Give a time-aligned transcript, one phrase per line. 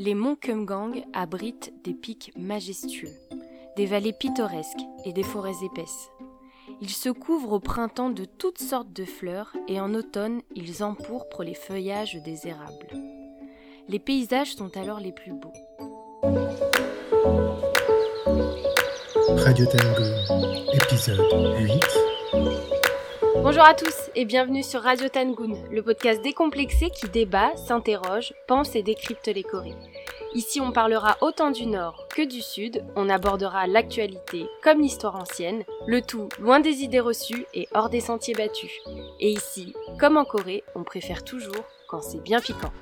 [0.00, 3.10] Les monts Kumgang abritent des pics majestueux,
[3.76, 6.12] des vallées pittoresques et des forêts épaisses.
[6.80, 11.42] Ils se couvrent au printemps de toutes sortes de fleurs et en automne, ils empourprent
[11.42, 12.86] les feuillages des érables.
[13.88, 15.52] Les paysages sont alors les plus beaux.
[19.36, 20.04] Radio Tango,
[20.74, 21.18] épisode
[21.58, 22.07] 8.
[23.42, 28.74] Bonjour à tous et bienvenue sur Radio Tangoon, le podcast décomplexé qui débat, s'interroge, pense
[28.74, 29.76] et décrypte les Corées.
[30.34, 35.62] Ici, on parlera autant du Nord que du Sud, on abordera l'actualité comme l'histoire ancienne,
[35.86, 38.72] le tout loin des idées reçues et hors des sentiers battus.
[39.20, 42.72] Et ici, comme en Corée, on préfère toujours quand c'est bien piquant.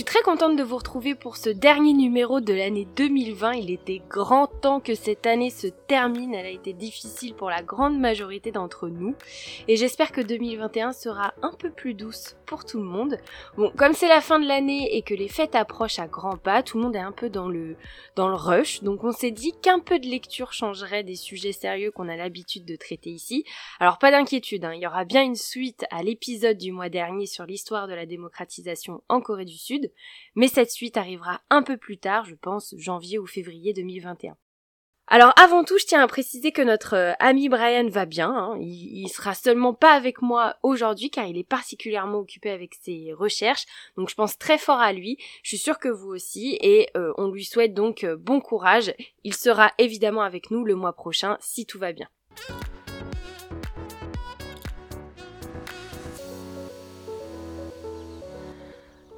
[0.00, 3.52] Suis très contente de vous retrouver pour ce dernier numéro de l'année 2020.
[3.52, 6.32] Il était grand temps que cette année se termine.
[6.32, 9.14] Elle a été difficile pour la grande majorité d'entre nous.
[9.68, 13.18] Et j'espère que 2021 sera un peu plus douce pour tout le monde.
[13.58, 16.62] Bon, comme c'est la fin de l'année et que les fêtes approchent à grands pas,
[16.62, 17.76] tout le monde est un peu dans le,
[18.16, 18.82] dans le rush.
[18.82, 22.64] Donc on s'est dit qu'un peu de lecture changerait des sujets sérieux qu'on a l'habitude
[22.64, 23.44] de traiter ici.
[23.80, 27.26] Alors pas d'inquiétude, hein, il y aura bien une suite à l'épisode du mois dernier
[27.26, 29.89] sur l'histoire de la démocratisation en Corée du Sud
[30.34, 34.36] mais cette suite arrivera un peu plus tard, je pense janvier ou février 2021.
[35.12, 38.30] Alors avant tout, je tiens à préciser que notre euh, ami Brian va bien.
[38.30, 38.56] Hein.
[38.60, 43.66] Il, sera seulement pas avec moi aujourd'hui car il est particulièrement occupé avec ses recherches.
[43.96, 45.18] Donc je pense très fort à lui.
[45.42, 48.94] Je suis sûre que vous aussi et euh, on lui souhaite donc euh, bon courage.
[49.24, 52.08] Il sera évidemment avec nous le mois prochain si tout va bien.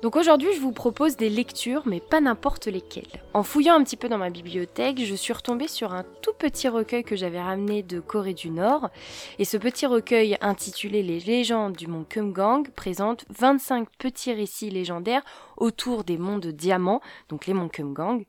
[0.02, 3.22] Donc aujourd'hui, je vous propose des lectures, mais pas n'importe lesquelles.
[3.34, 6.68] En fouillant un petit peu dans ma bibliothèque, je suis retombée sur un tout petit
[6.68, 8.90] recueil que j'avais ramené de Corée du Nord.
[9.38, 15.22] Et ce petit recueil, intitulé Les légendes du mont Kumgang, présente 25 petits récits légendaires
[15.56, 18.24] autour des monts de diamants, donc les monts Kumgang.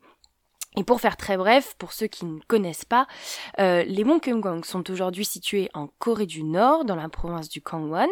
[0.76, 3.08] Et pour faire très bref, pour ceux qui ne connaissent pas,
[3.59, 7.62] euh, les monts Kumgang sont aujourd'hui situés en Corée du Nord, dans la province du
[7.62, 8.09] Kangwon,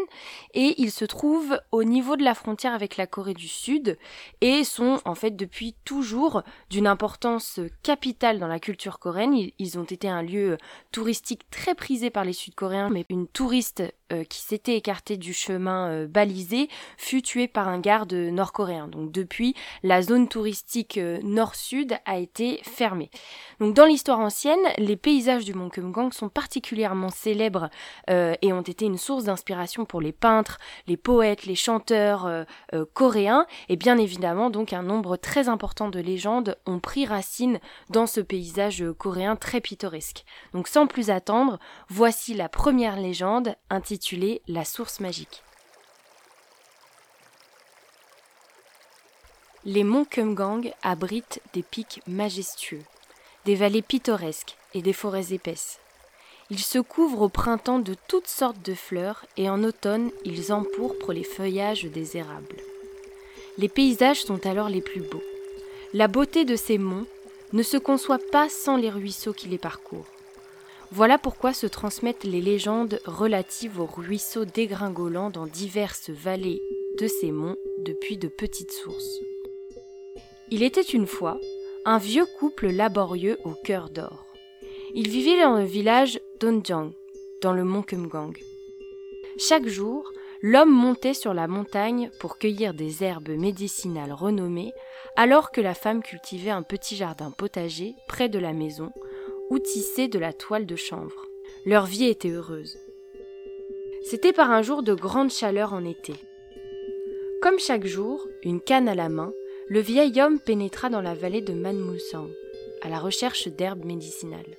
[0.54, 3.98] et ils se trouvent au niveau de la frontière avec la Corée du Sud,
[4.42, 9.50] et sont en fait depuis toujours d'une importance capitale dans la culture coréenne.
[9.58, 10.58] Ils, ont été un lieu
[10.92, 15.90] touristique très prisé par les Sud-Coréens, mais une touriste euh, qui s'était écartée du chemin
[15.90, 18.88] euh, balisé fut tuée par un garde nord-coréen.
[18.88, 23.10] Donc depuis, la zone touristique nord-sud a été fermé.
[23.60, 27.70] Donc dans l'histoire ancienne, les paysages du mont Kumgang sont particulièrement célèbres
[28.10, 30.58] euh, et ont été une source d'inspiration pour les peintres,
[30.88, 32.44] les poètes, les chanteurs euh,
[32.74, 37.60] euh, coréens et bien évidemment donc un nombre très important de légendes ont pris racine
[37.90, 40.24] dans ce paysage coréen très pittoresque.
[40.54, 44.01] Donc sans plus attendre, voici la première légende intitulée
[44.48, 45.44] La source magique.
[49.64, 52.82] Les monts Kumgang abritent des pics majestueux,
[53.46, 55.80] des vallées pittoresques et des forêts épaisses.
[56.50, 61.14] Ils se couvrent au printemps de toutes sortes de fleurs et en automne ils empourprent
[61.14, 62.58] les feuillages des érables.
[63.60, 65.24] Les paysages sont alors les plus beaux.
[65.94, 67.06] La beauté de ces monts
[67.54, 70.10] ne se conçoit pas sans les ruisseaux qui les parcourent.
[70.94, 76.62] Voilà pourquoi se transmettent les légendes relatives aux ruisseaux dégringolants dans diverses vallées
[77.00, 79.22] de ces monts depuis de petites sources.
[80.50, 81.40] Il était une fois
[81.86, 84.26] un vieux couple laborieux au cœur d'or.
[84.94, 86.92] Ils vivaient dans le village d'Onjang,
[87.42, 88.38] dans le mont Kumgang.
[89.38, 94.74] Chaque jour, l'homme montait sur la montagne pour cueillir des herbes médicinales renommées,
[95.16, 98.92] alors que la femme cultivait un petit jardin potager près de la maison,
[99.52, 101.26] où tissait de la toile de chanvre.
[101.66, 102.80] Leur vie était heureuse.
[104.06, 106.14] C'était par un jour de grande chaleur en été.
[107.42, 109.34] Comme chaque jour, une canne à la main,
[109.68, 112.30] le vieil homme pénétra dans la vallée de Manmulsang,
[112.82, 114.56] à la recherche d'herbes médicinales.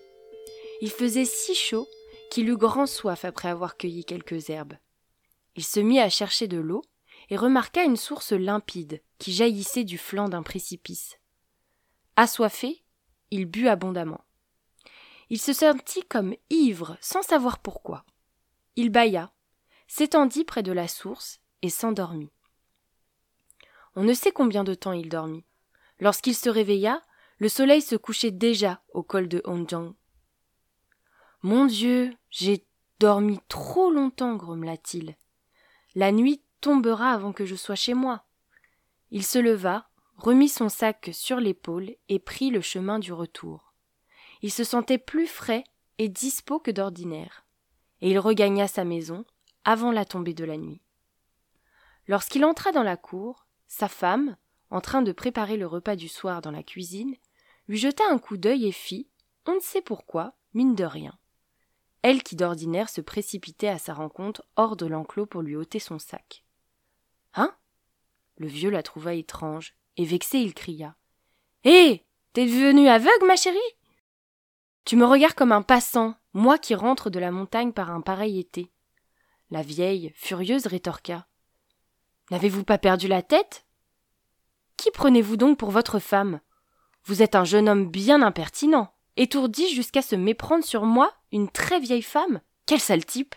[0.83, 1.89] Il faisait si chaud
[2.31, 4.75] qu'il eut grand soif après avoir cueilli quelques herbes.
[5.57, 6.83] Il se mit à chercher de l'eau
[7.31, 11.19] et remarqua une source limpide qui jaillissait du flanc d'un précipice.
[12.17, 12.85] Assoiffé,
[13.31, 14.21] il but abondamment.
[15.31, 18.05] Il se sentit comme ivre sans savoir pourquoi.
[18.77, 19.33] Il bâilla,
[19.87, 22.33] s'étendit près de la source et s'endormit.
[23.95, 25.45] On ne sait combien de temps il dormit.
[26.01, 27.03] Lorsqu'il se réveilla,
[27.39, 29.95] le soleil se couchait déjà au col de Hongjang.
[31.43, 32.65] Mon Dieu, j'ai
[33.01, 35.17] dormi trop longtemps, grommela-t-il.
[35.95, 38.25] La nuit tombera avant que je sois chez moi.
[39.11, 43.72] Il se leva, remit son sac sur l'épaule et prit le chemin du retour.
[44.43, 45.65] Il se sentait plus frais
[45.99, 47.47] et dispos que d'ordinaire,
[48.01, 49.25] et il regagna sa maison
[49.65, 50.83] avant la tombée de la nuit.
[52.09, 54.37] Lorsqu'il entra dans la cour, sa femme,
[54.71, 57.15] en train de préparer le repas du soir dans la cuisine,
[57.69, 59.09] lui jeta un coup d'œil et fit,
[59.47, 61.17] on ne sait pourquoi, mine de rien.
[62.03, 66.01] Elle qui d'ordinaire se précipitait à sa rencontre hors de l'enclos pour lui ôter son
[66.01, 66.45] sac.
[67.35, 67.55] Hein?
[68.37, 70.97] Le vieux la trouva étrange, et vexé il cria.
[71.65, 73.59] Hé T'es devenue aveugle, ma chérie?
[74.85, 78.39] Tu me regardes comme un passant, moi qui rentre de la montagne par un pareil
[78.39, 78.73] été.
[79.51, 81.27] La vieille, furieuse, rétorqua.
[82.31, 83.67] N'avez-vous pas perdu la tête?
[84.77, 86.41] Qui prenez-vous donc pour votre femme?
[87.05, 91.79] Vous êtes un jeune homme bien impertinent, étourdi jusqu'à se méprendre sur moi, une très
[91.79, 92.41] vieille femme?
[92.67, 93.35] Quel sale type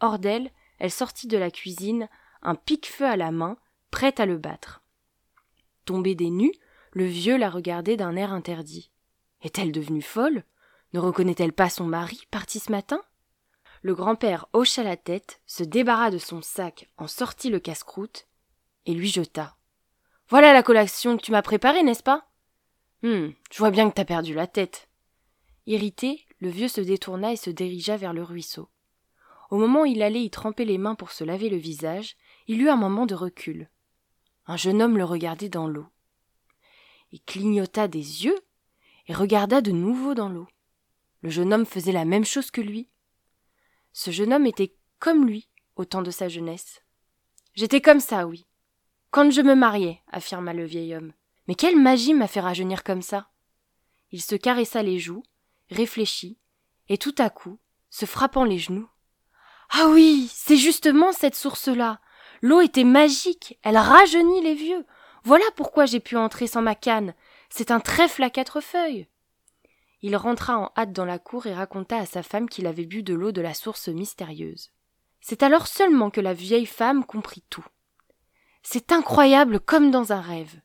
[0.00, 2.08] Hors d'elle, elle sortit de la cuisine,
[2.42, 3.56] un pique-feu à la main,
[3.90, 4.82] prête à le battre.
[5.84, 6.54] Tombée des nues,
[6.92, 8.90] le vieux la regardait d'un air interdit.
[9.42, 10.44] Est-elle devenue folle?
[10.94, 13.02] Ne reconnaît-elle pas son mari, parti ce matin?
[13.82, 18.28] Le grand-père hocha la tête, se débarra de son sac, en sortit le casse-croûte,
[18.86, 19.56] et lui jeta.
[20.28, 22.28] Voilà la collation que tu m'as préparée, n'est-ce pas?
[23.02, 24.88] Hum, je vois bien que t'as perdu la tête.
[25.66, 28.68] Irrité, le vieux se détourna et se dirigea vers le ruisseau.
[29.50, 32.16] Au moment où il allait y tremper les mains pour se laver le visage,
[32.46, 33.68] il eut un moment de recul.
[34.46, 35.88] Un jeune homme le regardait dans l'eau.
[37.10, 38.38] Il clignota des yeux
[39.08, 40.46] et regarda de nouveau dans l'eau.
[41.24, 42.90] Le jeune homme faisait la même chose que lui.
[43.94, 46.82] Ce jeune homme était comme lui au temps de sa jeunesse.
[47.54, 48.44] J'étais comme ça, oui.
[49.10, 51.14] Quand je me mariais, affirma le vieil homme.
[51.48, 53.30] Mais quelle magie m'a fait rajeunir comme ça
[54.10, 55.22] Il se caressa les joues,
[55.70, 56.38] réfléchit,
[56.90, 58.90] et tout à coup, se frappant les genoux.
[59.70, 62.02] Ah oui, c'est justement cette source-là.
[62.42, 64.84] L'eau était magique, elle rajeunit les vieux.
[65.22, 67.14] Voilà pourquoi j'ai pu entrer sans ma canne.
[67.48, 69.08] C'est un trèfle à quatre feuilles.
[70.06, 73.02] Il rentra en hâte dans la cour et raconta à sa femme qu'il avait bu
[73.02, 74.70] de l'eau de la source mystérieuse.
[75.22, 77.64] C'est alors seulement que la vieille femme comprit tout.
[78.62, 80.60] C'est incroyable comme dans un rêve.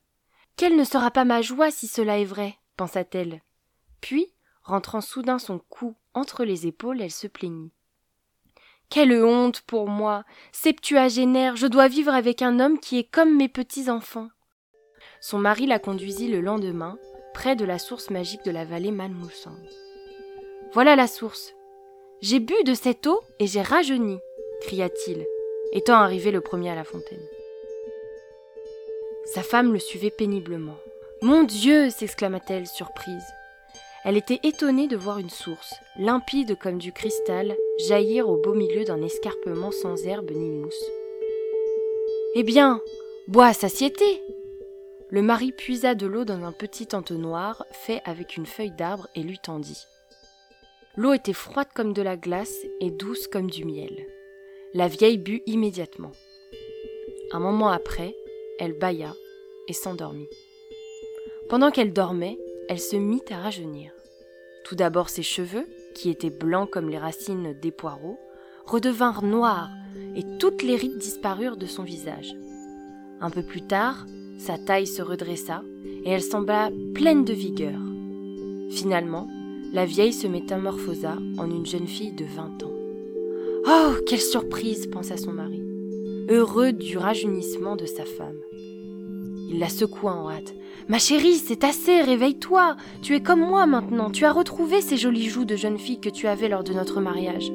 [0.58, 3.42] Quelle ne sera pas ma joie si cela est vrai, pensa-t-elle.
[4.02, 7.72] Puis, rentrant soudain son cou entre les épaules, elle se plaignit.
[8.90, 10.26] Quelle honte pour moi.
[10.52, 14.28] Septuagénaire, je dois vivre avec un homme qui est comme mes petits enfants.
[15.22, 16.98] Son mari la conduisit le lendemain,
[17.34, 19.58] près de la source magique de la vallée Manmoussang.
[20.74, 21.56] Voilà la source.
[22.22, 24.20] J'ai bu de cette eau et j'ai rajeuni,
[24.62, 25.26] cria-t-il,
[25.72, 27.26] étant arrivé le premier à la fontaine.
[29.34, 30.78] Sa femme le suivait péniblement.
[31.22, 33.26] Mon Dieu s'exclama-t-elle, surprise.
[34.06, 37.56] Elle était étonnée de voir une source, limpide comme du cristal,
[37.88, 40.86] jaillir au beau milieu d'un escarpement sans herbe ni mousse.
[42.36, 42.82] Eh bien,
[43.28, 44.22] bois à satiété
[45.12, 49.24] le mari puisa de l'eau dans un petit entonnoir fait avec une feuille d'arbre et
[49.24, 49.88] lui tendit.
[50.96, 54.06] L'eau était froide comme de la glace et douce comme du miel.
[54.74, 56.12] La vieille but immédiatement.
[57.32, 58.16] Un moment après,
[58.60, 59.16] elle bâilla
[59.68, 60.30] et s'endormit.
[61.48, 63.92] Pendant qu'elle dormait, elle se mit à rajeunir.
[64.64, 68.20] Tout d'abord ses cheveux, qui étaient blancs comme les racines des poireaux,
[68.66, 69.70] redevinrent noirs
[70.16, 72.36] et toutes les rides disparurent de son visage.
[73.22, 74.06] Un peu plus tard,
[74.38, 75.64] sa taille se redressa
[76.06, 77.80] et elle sembla pleine de vigueur.
[78.72, 79.28] Finalement,
[79.74, 82.72] la vieille se métamorphosa en une jeune fille de vingt ans.
[83.68, 85.62] Oh, quelle surprise pensa son mari,
[86.30, 88.40] heureux du rajeunissement de sa femme.
[89.50, 90.54] Il la secoua en hâte.
[90.88, 92.78] Ma chérie, c'est assez, réveille-toi.
[93.02, 96.10] Tu es comme moi maintenant, tu as retrouvé ces jolies joues de jeune fille que
[96.10, 97.52] tu avais lors de notre mariage.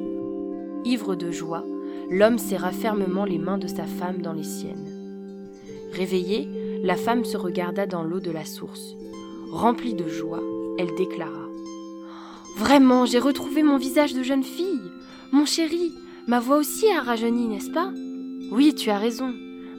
[0.83, 1.63] Ivre de joie,
[2.11, 4.94] l'homme serra fermement les mains de sa femme dans les siennes.
[5.95, 6.49] Réveillée,
[6.83, 8.95] la femme se regarda dans l'eau de la source.
[9.49, 10.43] Remplie de joie,
[10.77, 11.47] elle déclara
[12.57, 14.91] Vraiment, j'ai retrouvé mon visage de jeune fille.
[15.31, 15.93] Mon chéri,
[16.27, 17.93] ma voix aussi a rajeuni, n'est-ce pas?
[18.51, 19.33] Oui, tu as raison.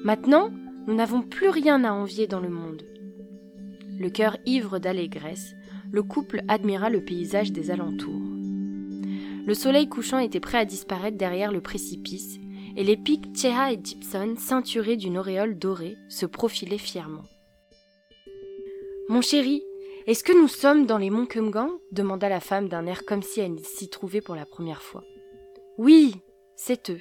[0.05, 0.51] Maintenant,
[0.87, 2.83] nous n'avons plus rien à envier dans le monde.
[3.99, 5.55] Le cœur ivre d'allégresse,
[5.93, 8.23] le couple admira le paysage des alentours.
[9.47, 12.39] Le soleil couchant était prêt à disparaître derrière le précipice
[12.77, 17.25] et les pics Cheha et Gibson, ceinturés d'une auréole dorée, se profilaient fièrement.
[19.09, 19.63] Mon chéri,
[20.07, 21.71] est-ce que nous sommes dans les monts Kumgang?
[21.91, 25.03] demanda la femme d'un air comme si elle s'y trouvait pour la première fois.
[25.79, 26.17] Oui,
[26.55, 27.01] c'est eux.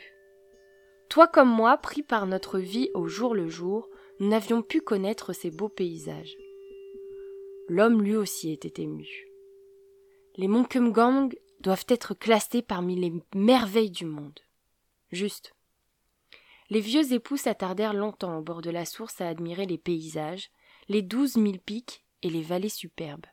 [1.10, 3.90] Toi comme moi, pris par notre vie au jour le jour,
[4.20, 6.38] nous n'avions pu connaître ces beaux paysages.
[7.68, 9.08] L'homme lui aussi était ému.
[10.38, 14.40] Les monts Kumgang doivent être classés parmi les merveilles du monde.
[15.12, 15.55] Juste.
[16.70, 20.50] Les vieux époux s'attardèrent longtemps au bord de la source à admirer les paysages,
[20.88, 23.26] les douze mille pics et les vallées superbes.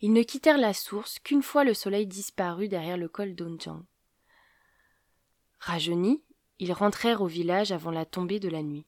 [0.00, 3.84] Ils ne quittèrent la source qu'une fois le soleil disparu derrière le col d'Onjiang.
[5.58, 6.22] Rajeuni
[6.58, 8.86] ils rentrèrent au village avant la tombée de la nuit.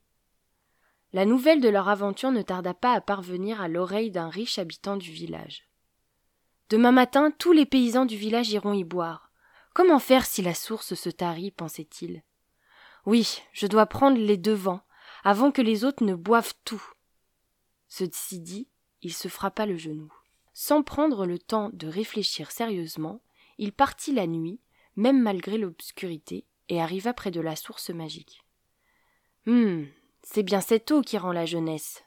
[1.12, 4.97] La nouvelle de leur aventure ne tarda pas à parvenir à l'oreille d'un riche habitant
[4.97, 5.69] du village.
[6.69, 9.33] Demain matin, tous les paysans du village iront y boire.
[9.75, 12.23] Comment faire si la source se tarit pensait-il.
[13.07, 14.83] Oui, je dois prendre les devants,
[15.25, 16.83] avant que les autres ne boivent tout.
[17.88, 18.69] Ceci dit,
[19.02, 20.12] il se frappa le genou.
[20.52, 23.23] Sans prendre le temps de réfléchir sérieusement,
[23.59, 24.61] il partit la nuit,
[24.97, 28.45] même malgré l'obscurité, et arriva près de la source magique.
[29.47, 29.88] Hum,
[30.23, 32.04] c'est bien cette eau qui rend la jeunesse.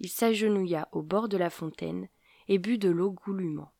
[0.00, 2.08] Il s'agenouilla au bord de la fontaine
[2.46, 3.72] et but de l'eau goulûment.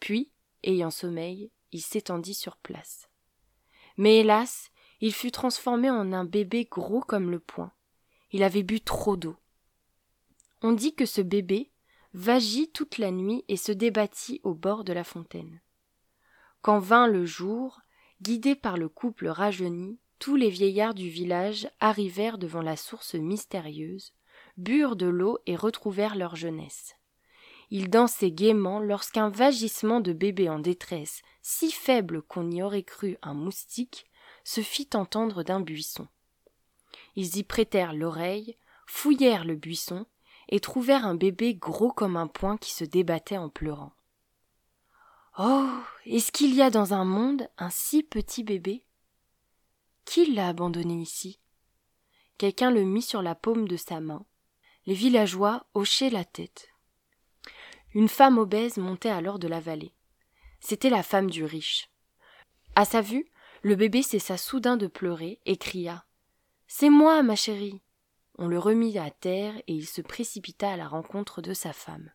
[0.00, 0.30] Puis,
[0.64, 3.08] ayant sommeil, il s'étendit sur place.
[3.96, 7.72] Mais hélas, il fut transformé en un bébé gros comme le poing.
[8.32, 9.36] Il avait bu trop d'eau.
[10.62, 11.70] On dit que ce bébé
[12.14, 15.60] vagit toute la nuit et se débattit au bord de la fontaine.
[16.62, 17.80] Quand vint le jour,
[18.22, 24.14] guidés par le couple rajeuni, tous les vieillards du village arrivèrent devant la source mystérieuse,
[24.56, 26.96] burent de l'eau et retrouvèrent leur jeunesse.
[27.70, 33.18] Ils dansaient gaiement lorsqu'un vagissement de bébé en détresse, si faible qu'on y aurait cru
[33.22, 34.06] un moustique,
[34.46, 36.06] se fit entendre d'un buisson.
[37.16, 40.06] Ils y prêtèrent l'oreille, fouillèrent le buisson,
[40.48, 43.92] et trouvèrent un bébé gros comme un poing qui se débattait en pleurant.
[45.36, 45.68] Oh.
[46.04, 48.84] Est-ce qu'il y a dans un monde un si petit bébé?
[50.04, 51.40] Qui l'a abandonné ici?
[52.38, 54.24] Quelqu'un le mit sur la paume de sa main.
[54.86, 56.68] Les villageois hochaient la tête.
[57.94, 59.92] Une femme obèse montait alors de la vallée.
[60.60, 61.90] C'était la femme du riche.
[62.76, 63.28] À sa vue,
[63.66, 66.04] le bébé cessa soudain de pleurer et cria.
[66.68, 67.82] C'est moi, ma chérie.
[68.38, 72.12] On le remit à terre et il se précipita à la rencontre de sa femme.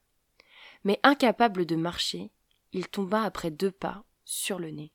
[0.86, 2.32] Mais incapable de marcher,
[2.72, 4.94] il tomba après deux pas, sur le nez.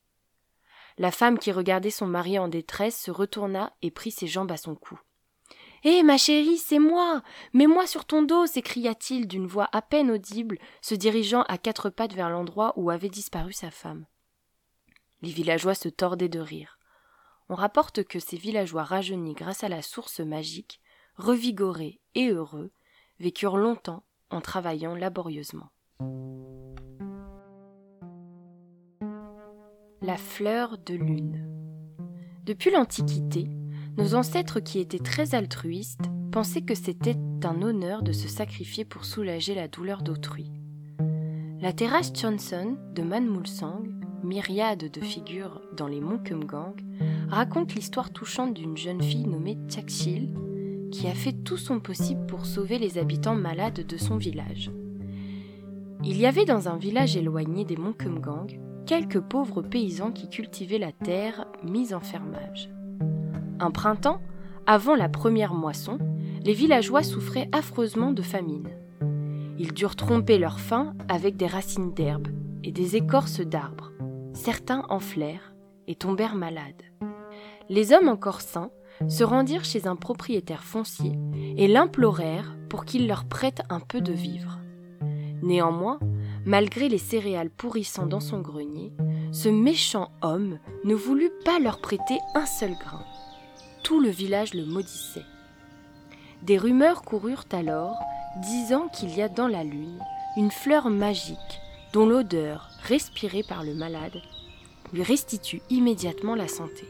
[0.96, 4.56] La femme qui regardait son mari en détresse se retourna et prit ses jambes à
[4.56, 4.98] son cou.
[5.84, 7.22] Hé, ma chérie, c'est moi.
[7.52, 12.14] Mets-moi sur ton dos, s'écria-t-il d'une voix à peine audible, se dirigeant à quatre pattes
[12.14, 14.06] vers l'endroit où avait disparu sa femme.
[15.26, 16.78] Les villageois se tordaient de rire.
[17.48, 20.80] On rapporte que ces villageois rajeunis grâce à la source magique,
[21.16, 22.70] revigorés et heureux,
[23.18, 25.72] vécurent longtemps en travaillant laborieusement.
[30.00, 31.44] La fleur de lune.
[32.44, 33.48] Depuis l'Antiquité,
[33.96, 39.04] nos ancêtres qui étaient très altruistes pensaient que c'était un honneur de se sacrifier pour
[39.04, 40.52] soulager la douleur d'autrui.
[41.60, 43.95] La terrasse Johnson de Manmulsang,
[44.26, 46.74] myriade de figures dans les monts Kumgang,
[47.28, 50.34] raconte l'histoire touchante d'une jeune fille nommée Chakshil
[50.90, 54.70] qui a fait tout son possible pour sauver les habitants malades de son village.
[56.04, 60.78] Il y avait dans un village éloigné des monts Kumgang quelques pauvres paysans qui cultivaient
[60.78, 62.70] la terre mise en fermage.
[63.58, 64.20] Un printemps,
[64.66, 65.98] avant la première moisson,
[66.44, 68.68] les villageois souffraient affreusement de famine.
[69.58, 72.28] Ils durent tromper leur faim avec des racines d'herbe
[72.62, 73.92] et des écorces d'arbres.
[74.36, 75.54] Certains enflèrent
[75.88, 76.82] et tombèrent malades.
[77.68, 78.70] Les hommes encore sains
[79.08, 81.18] se rendirent chez un propriétaire foncier
[81.56, 84.60] et l'implorèrent pour qu'il leur prête un peu de vivre.
[85.42, 85.98] Néanmoins,
[86.46, 88.92] Malgré les céréales pourrissant dans son grenier,
[89.32, 93.04] ce méchant homme ne voulut pas leur prêter un seul grain.
[93.82, 95.24] Tout le village le maudissait.
[96.42, 97.98] Des rumeurs coururent alors,
[98.42, 99.98] disant qu'il y a dans la lune
[100.36, 101.36] une fleur magique
[101.92, 104.22] dont l'odeur, respirée par le malade,
[104.92, 106.86] lui restitue immédiatement la santé.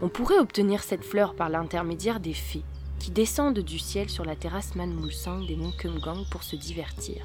[0.00, 2.64] On pourrait obtenir cette fleur par l'intermédiaire des fées,
[2.98, 7.24] qui descendent du ciel sur la terrasse Manmulsang des monts Kumgang pour se divertir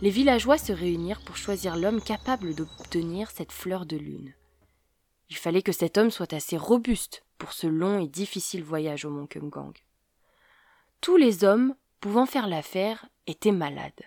[0.00, 4.34] les villageois se réunirent pour choisir l'homme capable d'obtenir cette fleur de lune.
[5.28, 9.10] Il fallait que cet homme soit assez robuste pour ce long et difficile voyage au
[9.10, 9.74] mont Kumgang.
[11.00, 14.02] Tous les hommes pouvant faire l'affaire étaient malades.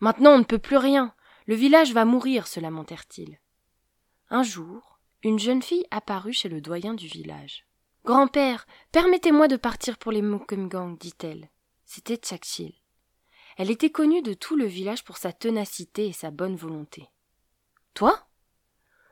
[0.00, 1.14] Maintenant on ne peut plus rien.
[1.46, 3.38] Le village va mourir, se lamentèrent-ils.
[4.30, 7.66] Un jour, une jeune fille apparut chez le doyen du village.
[8.04, 11.50] Grand-père, permettez-moi de partir pour les Kumgang, dit-elle.
[11.84, 12.74] C'était Chakchil.
[13.56, 17.08] Elle était connue de tout le village pour sa ténacité et sa bonne volonté.
[17.94, 18.26] Toi?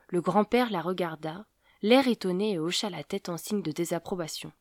[0.07, 1.45] Le grand-père la regarda,
[1.81, 4.53] l'air étonné et hocha la tête en signe de désapprobation.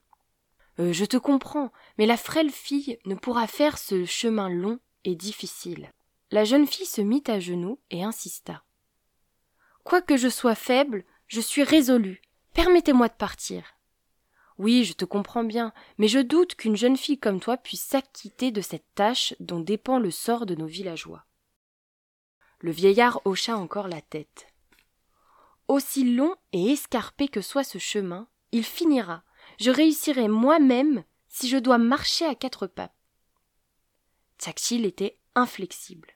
[0.81, 5.15] Euh, je te comprends, mais la frêle fille ne pourra faire ce chemin long et
[5.15, 5.93] difficile.
[6.33, 8.65] La jeune fille se mit à genoux et insista.
[9.85, 12.21] Quoique je sois faible, je suis résolue.
[12.53, 13.77] Permettez-moi de partir.
[14.59, 18.51] Oui, je te comprends bien, mais je doute qu'une jeune fille comme toi puisse s'acquitter
[18.51, 21.25] de cette tâche dont dépend le sort de nos villageois.
[22.59, 24.49] Le vieillard hocha encore la tête.
[25.69, 29.23] Aussi long et escarpé que soit ce chemin, il finira.
[29.61, 32.91] Je réussirai moi-même si je dois marcher à quatre pas.
[34.39, 36.16] Tchakchil était inflexible.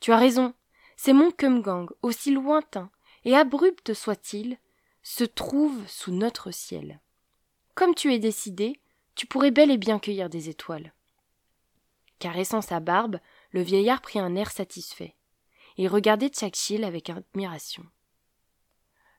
[0.00, 0.54] Tu as raison,
[0.96, 2.90] c'est mon Kumgang, aussi lointain
[3.24, 4.58] et abrupt soit-il,
[5.02, 7.00] se trouve sous notre ciel.
[7.74, 8.80] Comme tu es décidé,
[9.14, 10.92] tu pourrais bel et bien cueillir des étoiles.
[12.18, 13.18] Caressant sa barbe,
[13.50, 15.16] le vieillard prit un air satisfait.
[15.76, 17.84] Il regardait Tchakchil avec admiration.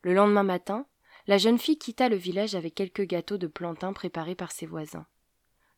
[0.02, 0.88] Le lendemain matin,
[1.28, 5.06] la jeune fille quitta le village avec quelques gâteaux de plantain préparés par ses voisins.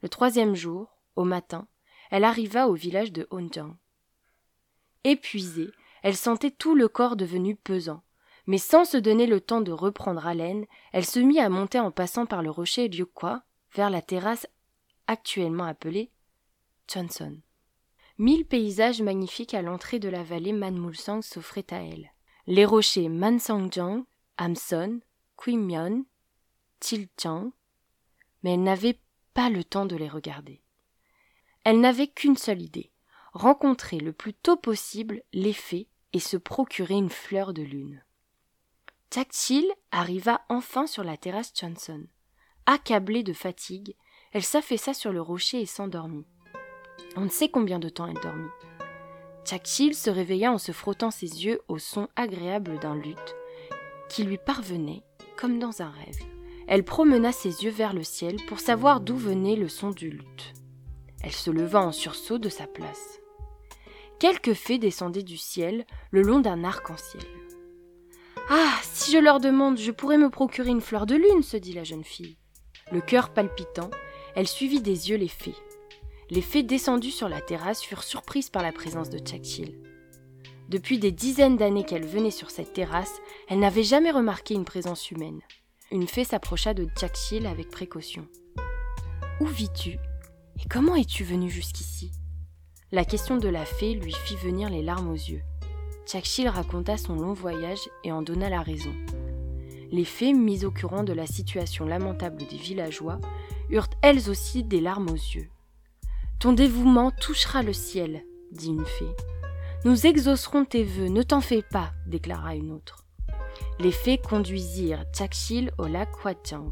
[0.02, 1.68] Le troisième jour, au matin,
[2.12, 3.76] elle arriva au village de Honjiang.
[5.04, 5.72] Épuisée,
[6.04, 8.04] elle sentait tout le corps devenu pesant.
[8.48, 11.92] Mais sans se donner le temps de reprendre haleine, elle se mit à monter en
[11.92, 13.44] passant par le rocher Liuqua
[13.76, 14.48] vers la terrasse
[15.08, 16.12] actuellement appelée
[16.88, 17.40] Johnson.
[18.18, 22.12] Mille paysages magnifiques à l'entrée de la vallée Manmulsang s'offraient à elle.
[22.48, 24.06] Les rochers Mansangjiang,
[24.38, 25.00] Amson,
[25.38, 26.06] Quimyon,
[26.80, 27.52] Tilchang,
[28.44, 29.00] mais elle n'avait
[29.34, 30.62] pas le temps de les regarder.
[31.64, 32.92] Elle n'avait qu'une seule idée
[33.34, 38.04] rencontrer le plus tôt possible les fées et se procurer une fleur de lune.
[39.10, 42.06] Tactile arriva enfin sur la terrasse Johnson.
[42.66, 43.96] Accablée de fatigue,
[44.32, 46.28] elle s'affaissa sur le rocher et s'endormit.
[47.16, 48.50] On ne sait combien de temps elle dormit.
[49.46, 53.36] Tactile se réveilla en se frottant ses yeux au son agréable d'un luth
[54.10, 55.04] qui lui parvenait
[55.38, 56.20] comme dans un rêve.
[56.68, 60.54] Elle promena ses yeux vers le ciel pour savoir d'où venait le son du luth.
[61.22, 63.19] Elle se leva en sursaut de sa place.
[64.20, 67.24] Quelques fées descendaient du ciel le long d'un arc-en-ciel.
[68.50, 71.72] Ah, si je leur demande, je pourrais me procurer une fleur de lune, se dit
[71.72, 72.38] la jeune fille.
[72.92, 73.90] Le cœur palpitant,
[74.36, 75.56] elle suivit des yeux les fées.
[76.30, 79.80] Les fées descendues sur la terrasse furent surprises par la présence de Tchakchil.
[80.68, 85.12] Depuis des dizaines d'années qu'elle venait sur cette terrasse, elle n'avait jamais remarqué une présence
[85.12, 85.40] humaine.
[85.92, 88.28] Une fée s'approcha de Tchakchil avec précaution.
[89.40, 89.92] Où vis-tu?
[90.60, 92.12] Et comment es-tu venu jusqu'ici?
[92.92, 95.44] La question de la fée lui fit venir les larmes aux yeux.
[96.08, 98.92] Tchakchil raconta son long voyage et en donna la raison.
[99.92, 103.20] Les fées, mises au courant de la situation lamentable des villageois,
[103.70, 105.50] eurent elles aussi des larmes aux yeux.
[106.40, 109.16] Ton dévouement touchera le ciel, dit une fée.
[109.86, 113.06] Nous exaucerons tes vœux, ne t'en fais pas, déclara une autre.
[113.80, 116.72] Les fées conduisirent Tchakchil au lac Huatiang.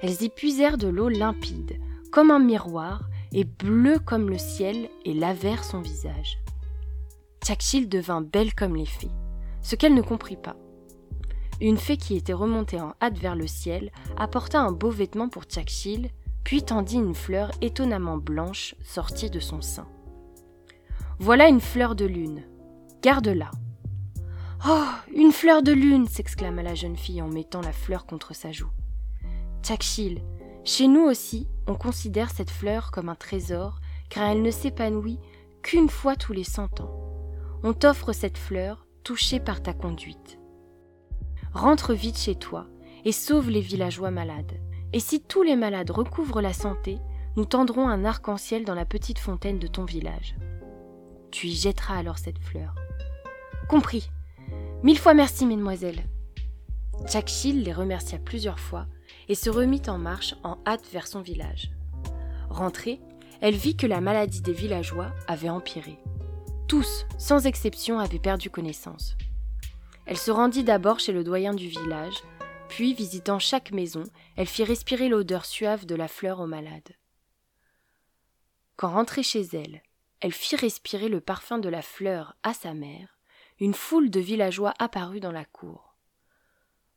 [0.00, 1.80] Elles y puisèrent de l'eau limpide,
[2.12, 6.38] comme un miroir, et bleue comme le ciel, et lavèrent son visage.
[7.44, 9.10] Tchakchil devint belle comme les fées,
[9.62, 10.56] ce qu'elle ne comprit pas.
[11.60, 15.44] Une fée qui était remontée en hâte vers le ciel apporta un beau vêtement pour
[15.44, 16.10] Tchakchil,
[16.44, 19.86] puis tendit une fleur étonnamment blanche sortie de son sein.
[21.18, 22.42] Voilà une fleur de lune.
[23.00, 23.50] Garde-la.
[24.68, 28.52] Oh, une fleur de lune s'exclama la jeune fille en mettant la fleur contre sa
[28.52, 28.70] joue.
[29.62, 30.20] Tchakchil,
[30.64, 35.18] chez nous aussi, on considère cette fleur comme un trésor, car elle ne s'épanouit
[35.62, 37.02] qu'une fois tous les cent ans
[37.64, 40.38] on t'offre cette fleur touchée par ta conduite.
[41.54, 42.66] Rentre vite chez toi
[43.04, 44.58] et sauve les villageois malades.
[44.92, 46.98] Et si tous les malades recouvrent la santé,
[47.36, 50.34] nous tendrons un arc-en-ciel dans la petite fontaine de ton village.
[51.30, 52.74] Tu y jetteras alors cette fleur.
[53.68, 54.10] Compris.
[54.82, 56.04] Mille fois merci, mesdemoiselles.
[57.06, 58.86] Chakchil les remercia plusieurs fois
[59.28, 61.70] et se remit en marche en hâte vers son village.
[62.50, 63.00] Rentrée,
[63.40, 65.98] elle vit que la maladie des villageois avait empiré.
[66.68, 69.16] Tous, sans exception, avaient perdu connaissance.
[70.06, 72.14] Elle se rendit d'abord chez le doyen du village,
[72.68, 74.04] puis, visitant chaque maison,
[74.36, 76.96] elle fit respirer l'odeur suave de la fleur aux malades.
[78.76, 79.82] Quand rentrée chez elle,
[80.20, 83.18] elle fit respirer le parfum de la fleur à sa mère,
[83.60, 85.94] une foule de villageois apparut dans la cour.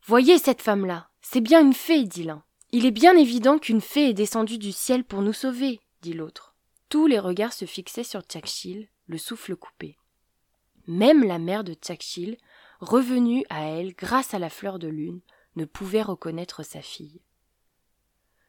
[0.05, 2.43] Voyez cette femme-là, c'est bien une fée, dit l'un.
[2.71, 6.53] Il est bien évident qu'une fée est descendue du ciel pour nous sauver, dit l'autre.
[6.87, 9.97] Tous les regards se fixaient sur Tchakchil, le souffle coupé.
[10.85, 12.37] Même la mère de Tchakchil,
[12.79, 15.19] revenue à elle grâce à la fleur de lune,
[15.55, 17.21] ne pouvait reconnaître sa fille.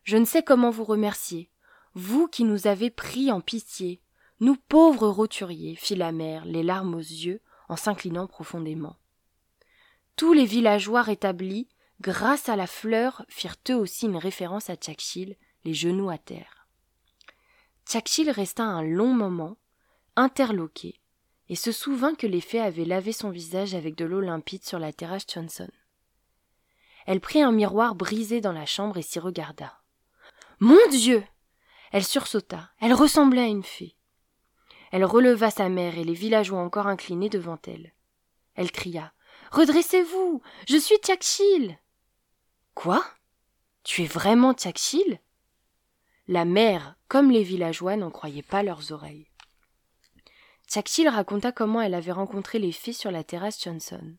[0.04, 1.48] Je ne sais comment vous remercier,
[1.94, 4.02] vous qui nous avez pris en pitié,
[4.40, 8.96] nous pauvres roturiers, fit la mère, les larmes aux yeux, en s'inclinant profondément.
[10.14, 11.68] Tous les villageois rétablis,
[12.00, 16.68] grâce à la fleur, firent eux aussi une référence à Tchakchil, les genoux à terre.
[17.86, 19.56] Tchakchil resta un long moment,
[20.16, 21.00] interloqué,
[21.48, 24.78] et se souvint que les fées avaient lavé son visage avec de l'eau limpide sur
[24.78, 25.68] la terrasse Johnson.
[27.06, 29.80] Elle prit un miroir brisé dans la chambre et s'y regarda.
[30.58, 31.22] Mon Dieu.
[31.92, 32.70] Elle sursauta.
[32.80, 33.94] Elle ressemblait à une fée.
[34.90, 37.92] Elle releva sa mère et les villageois encore inclinés devant elle.
[38.54, 39.12] Elle cria.
[39.52, 41.78] Redressez-vous Je suis Tchakchil
[42.76, 43.02] Quoi?
[43.84, 45.18] Tu es vraiment Tchakchil
[46.28, 49.30] La mère, comme les villageois, n'en croyaient pas leurs oreilles.
[50.68, 54.14] Tchakchil raconta comment elle avait rencontré les fées sur la terrasse Johnson.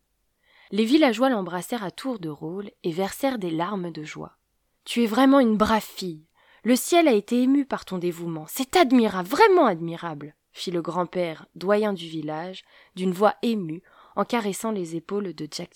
[0.72, 4.39] Les villageois l'embrassèrent à tour de rôle et versèrent des larmes de joie.
[4.86, 6.26] Tu es vraiment une brave fille.
[6.63, 8.48] Le ciel a été ému par ton dévouement.
[8.50, 12.65] C'est admirable, vraiment admirable, fit le grand-père, doyen du village,
[12.96, 13.84] d'une voix émue,
[14.15, 15.76] en caressant les épaules de Jack.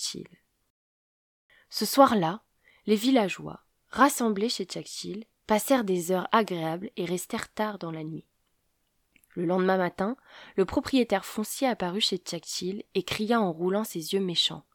[1.70, 2.41] Ce soir-là,
[2.86, 8.26] les villageois, rassemblés chez Chill, passèrent des heures agréables et restèrent tard dans la nuit.
[9.36, 10.17] Le lendemain matin,
[10.56, 14.65] le propriétaire foncier apparut chez Chill et cria en roulant ses yeux méchants.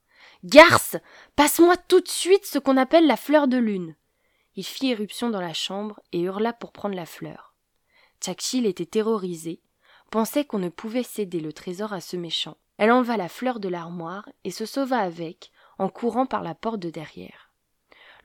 [0.45, 0.97] Garce.
[1.35, 3.97] Passe-moi tout de suite ce qu'on appelle la fleur de lune.
[4.55, 7.55] Il fit éruption dans la chambre et hurla pour prendre la fleur.
[8.39, 9.61] Chill était terrorisée,
[10.11, 12.57] pensait qu'on ne pouvait céder le trésor à ce méchant.
[12.79, 16.81] Elle enleva la fleur de l'armoire et se sauva avec, en courant par la porte
[16.81, 17.46] de derrière.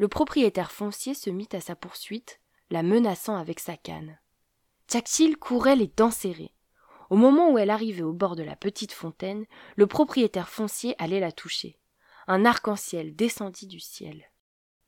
[0.01, 2.39] Le propriétaire foncier se mit à sa poursuite,
[2.71, 4.17] la menaçant avec sa canne.
[4.87, 6.55] Tchakchil courait les dents serrées.
[7.11, 11.19] Au moment où elle arrivait au bord de la petite fontaine, le propriétaire foncier allait
[11.19, 11.77] la toucher.
[12.25, 14.31] Un arc-en-ciel descendit du ciel.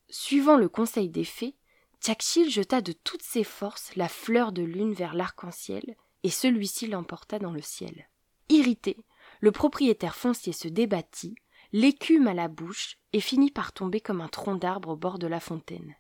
[0.10, 1.58] Suivant le conseil des fées,
[2.02, 7.38] Tchakchil jeta de toutes ses forces la fleur de lune vers l'arc-en-ciel, et celui-ci l'emporta
[7.38, 8.10] dans le ciel.
[8.50, 8.98] Irrité,
[9.42, 11.36] le propriétaire foncier se débattit,
[11.74, 15.28] l'écume à la bouche, et finit par tomber comme un tronc d'arbre au bord de
[15.28, 15.96] la fontaine.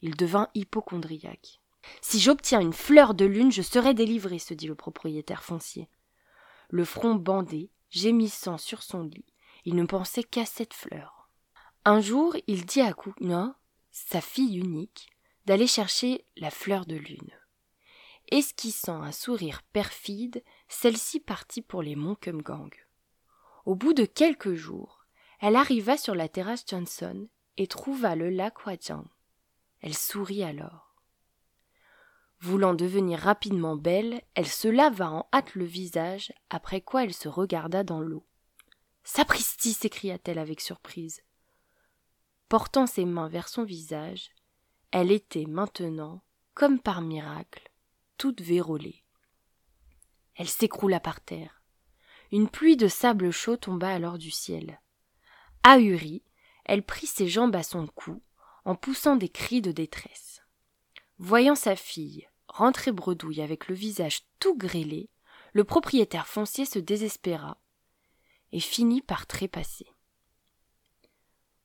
[0.00, 1.60] Il devint hypochondriaque.
[2.00, 5.88] Si j'obtiens une fleur de lune, je serai délivré, se dit le propriétaire foncier.
[6.70, 9.26] Le front bandé, gémissant sur son lit,
[9.64, 11.28] il ne pensait qu'à cette fleur.
[11.84, 13.58] Un jour, il dit à Kouna,
[13.90, 15.10] sa fille unique,
[15.46, 17.32] d'aller chercher la fleur de lune.
[18.30, 22.70] Esquissant un sourire perfide, celle-ci partit pour les monts Kumgang.
[23.68, 25.04] Au bout de quelques jours,
[25.40, 27.28] elle arriva sur la terrasse Johnson
[27.58, 29.04] et trouva le lac Huajiang.
[29.82, 30.96] Elle sourit alors.
[32.40, 37.28] Voulant devenir rapidement belle, elle se lava en hâte le visage, après quoi elle se
[37.28, 38.24] regarda dans l'eau.
[39.04, 41.22] Sapristi s'écria-t-elle avec surprise.
[42.48, 44.30] Portant ses mains vers son visage,
[44.92, 46.22] elle était maintenant,
[46.54, 47.70] comme par miracle,
[48.16, 49.04] toute vérolée.
[50.36, 51.57] Elle s'écroula par terre.
[52.30, 54.80] Une pluie de sable chaud tomba alors du ciel.
[55.62, 56.22] Ahurie,
[56.64, 58.22] elle prit ses jambes à son cou,
[58.64, 60.42] en poussant des cris de détresse.
[61.18, 65.08] Voyant sa fille rentrer bredouille avec le visage tout grêlé,
[65.52, 67.58] le propriétaire foncier se désespéra
[68.52, 69.86] et finit par trépasser.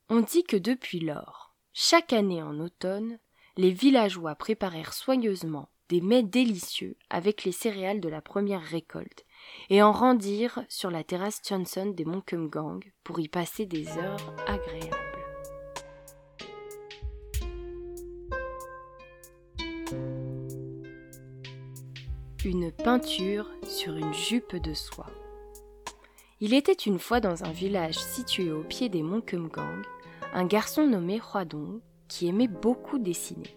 [0.10, 3.20] On dit que depuis lors, chaque année en automne,
[3.58, 9.26] les villageois préparèrent soigneusement des mets délicieux avec les céréales de la première récolte,
[9.70, 14.98] et en rendirent sur la terrasse Johnson des Montcumgang pour y passer des heures agréables.
[22.46, 25.10] Une peinture sur une jupe de soie.
[26.42, 29.82] Il était une fois dans un village situé au pied des monts Kumgang
[30.34, 33.56] un garçon nommé Huadong qui aimait beaucoup dessiner.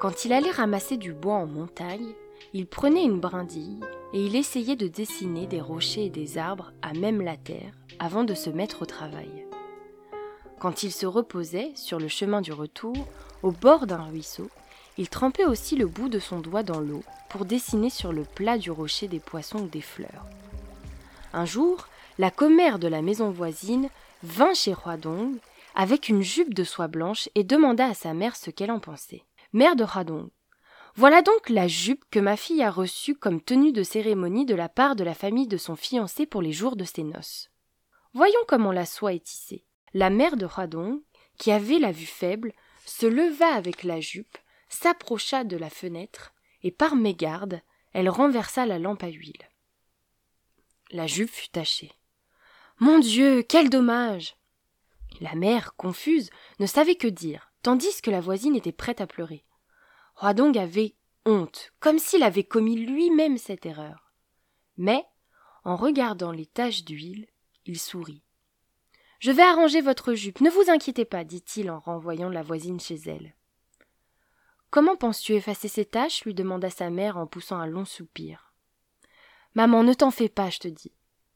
[0.00, 2.12] Quand il allait ramasser du bois en montagne,
[2.54, 3.80] il prenait une brindille
[4.12, 8.24] et il essayait de dessiner des rochers et des arbres à même la terre avant
[8.24, 9.46] de se mettre au travail.
[10.60, 12.94] Quand il se reposait sur le chemin du retour,
[13.42, 14.48] au bord d'un ruisseau,
[14.98, 18.58] il trempait aussi le bout de son doigt dans l'eau pour dessiner sur le plat
[18.58, 20.26] du rocher des poissons ou des fleurs.
[21.32, 21.88] Un jour,
[22.18, 23.88] la commère de la maison voisine
[24.22, 25.36] vint chez Huadong
[25.74, 29.24] avec une jupe de soie blanche et demanda à sa mère ce qu'elle en pensait
[29.54, 30.28] mère de Radong.
[30.94, 34.68] Voilà donc la jupe que ma fille a reçue comme tenue de cérémonie de la
[34.68, 37.50] part de la famille de son fiancé pour les jours de ses noces.
[38.12, 39.64] Voyons comment la soie est tissée.
[39.94, 41.00] La mère de Radong,
[41.38, 42.52] qui avait la vue faible,
[42.84, 44.36] se leva avec la jupe,
[44.68, 49.48] s'approcha de la fenêtre, et par mégarde, elle renversa la lampe à huile.
[50.90, 51.92] La jupe fut tachée.
[52.78, 54.36] Mon Dieu, quel dommage.
[55.20, 59.44] La mère, confuse, ne savait que dire tandis que la voisine était prête à pleurer.
[60.14, 60.94] Roidong avait
[61.24, 64.12] honte, comme s'il avait commis lui-même cette erreur.
[64.76, 65.04] Mais,
[65.64, 67.26] en regardant les taches d'huile,
[67.66, 68.22] il sourit.
[69.20, 72.96] Je vais arranger votre jupe, ne vous inquiétez pas, dit-il en renvoyant la voisine chez
[73.06, 73.34] elle.
[74.70, 76.24] Comment penses-tu effacer ces taches?
[76.24, 78.52] lui demanda sa mère en poussant un long soupir.
[79.54, 80.92] Maman, ne t'en fais pas, je te dis.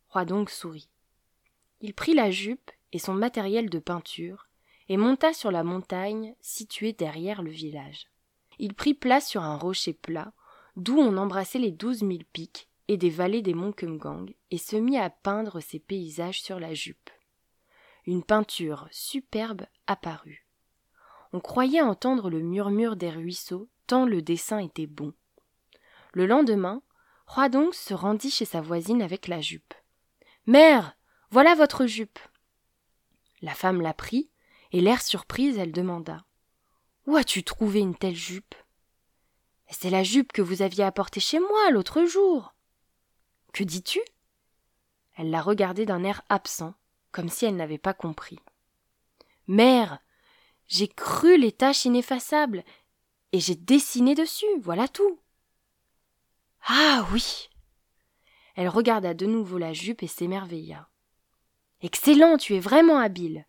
[0.08, 0.88] Roidong sourit.
[1.80, 4.48] Il prit la jupe et son matériel de peinture
[4.88, 8.06] et monta sur la montagne située derrière le village.
[8.58, 10.32] Il prit place sur un rocher plat,
[10.76, 14.76] d'où on embrassait les douze mille pics, et des vallées des monts Kumgang et se
[14.76, 17.10] mit à peindre ses paysages sur la jupe.
[18.06, 20.46] Une peinture superbe apparut.
[21.32, 25.12] On croyait entendre le murmure des ruisseaux tant le dessin était bon.
[26.12, 26.82] Le lendemain,
[27.28, 29.74] Huadong se rendit chez sa voisine avec la jupe.
[30.46, 30.96] Mère,
[31.30, 32.18] voilà votre jupe.
[33.42, 34.30] La femme la prit,
[34.72, 36.24] et l'air surprise, elle demanda.
[37.06, 38.54] Où as-tu trouvé une telle jupe?
[39.70, 42.54] C'est la jupe que vous aviez apportée chez moi l'autre jour.
[43.52, 44.00] Que dis-tu?
[45.16, 46.74] Elle la regardait d'un air absent,
[47.12, 48.38] comme si elle n'avait pas compris.
[49.46, 50.00] Mère,
[50.66, 52.64] j'ai cru les taches ineffaçables,
[53.32, 55.20] et j'ai dessiné dessus, voilà tout.
[56.66, 57.48] Ah oui.
[58.56, 60.88] Elle regarda de nouveau la jupe et s'émerveilla.
[61.82, 63.46] Excellent, tu es vraiment habile.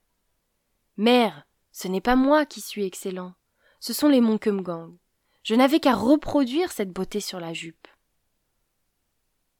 [0.97, 3.33] Mère, ce n'est pas moi qui suis excellent,
[3.79, 4.95] ce sont les Monkemgang.
[5.43, 7.87] Je n'avais qu'à reproduire cette beauté sur la jupe.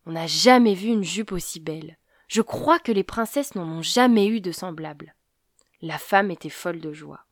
[0.06, 1.98] On n'a jamais vu une jupe aussi belle.
[2.28, 5.16] Je crois que les princesses n'en ont jamais eu de semblable.
[5.82, 7.26] La femme était folle de joie.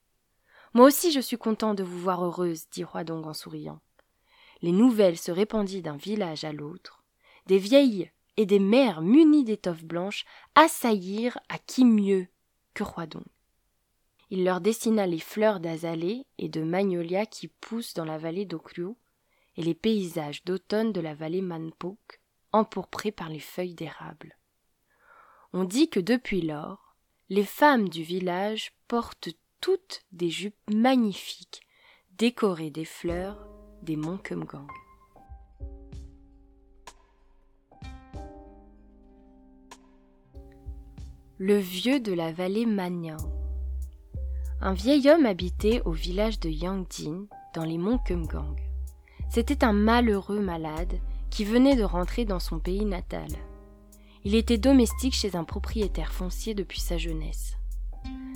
[0.74, 3.82] Moi aussi je suis content de vous voir heureuse, dit Dong en souriant.
[4.62, 7.04] Les nouvelles se répandirent d'un village à l'autre.
[7.46, 12.28] Des vieilles et des mères munies d'étoffes blanches assaillirent à qui mieux
[12.74, 13.26] que Dong.
[14.30, 18.96] Il leur dessina les fleurs d'azalée et de magnolia qui poussent dans la vallée d'Okriu
[19.56, 24.38] et les paysages d'automne de la vallée Manpok, empourprés par les feuilles d'érable.
[25.54, 26.96] On dit que depuis lors,
[27.30, 29.30] les femmes du village portent
[29.62, 31.62] toutes des jupes magnifiques,
[32.12, 33.48] décorées des fleurs
[33.82, 34.68] des monts Kumgang.
[41.38, 43.35] Le vieux de la vallée Manyang.
[44.62, 48.56] Un vieil homme habitait au village de Yangdin, dans les monts Kumgang.
[49.30, 50.94] C'était un malheureux malade
[51.30, 53.28] qui venait de rentrer dans son pays natal.
[54.24, 57.58] Il était domestique chez un propriétaire foncier depuis sa jeunesse.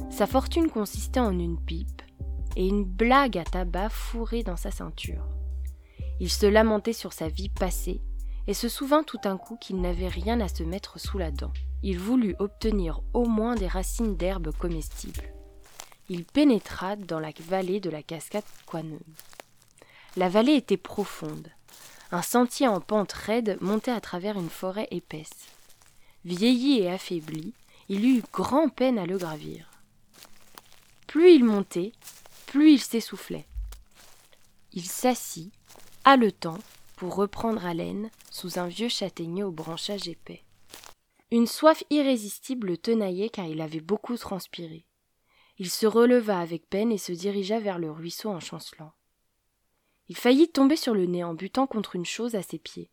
[0.09, 2.01] Sa fortune consistait en une pipe
[2.55, 5.25] et une blague à tabac fourrée dans sa ceinture.
[6.19, 8.01] Il se lamentait sur sa vie passée
[8.45, 11.53] et se souvint tout d'un coup qu'il n'avait rien à se mettre sous la dent.
[11.81, 15.33] Il voulut obtenir au moins des racines d'herbes comestibles.
[16.11, 18.99] Il pénétra dans la vallée de la cascade Kwanum.
[20.15, 21.51] La vallée était profonde.
[22.11, 25.47] Un sentier en pente raide montait à travers une forêt épaisse.
[26.25, 27.53] Vieilli et affaibli,
[27.89, 29.69] il eut grand peine à le gravir.
[31.05, 31.91] Plus il montait,
[32.47, 33.45] plus il s'essoufflait.
[34.73, 35.53] Il s'assit
[36.05, 36.57] haletant
[36.95, 40.43] pour reprendre haleine sous un vieux châtaignier au branchage épais.
[41.29, 44.87] Une soif irrésistible le tenaillait car il avait beaucoup transpiré.
[45.59, 48.93] Il se releva avec peine et se dirigea vers le ruisseau en chancelant.
[50.07, 52.89] Il faillit tomber sur le nez en butant contre une chose à ses pieds.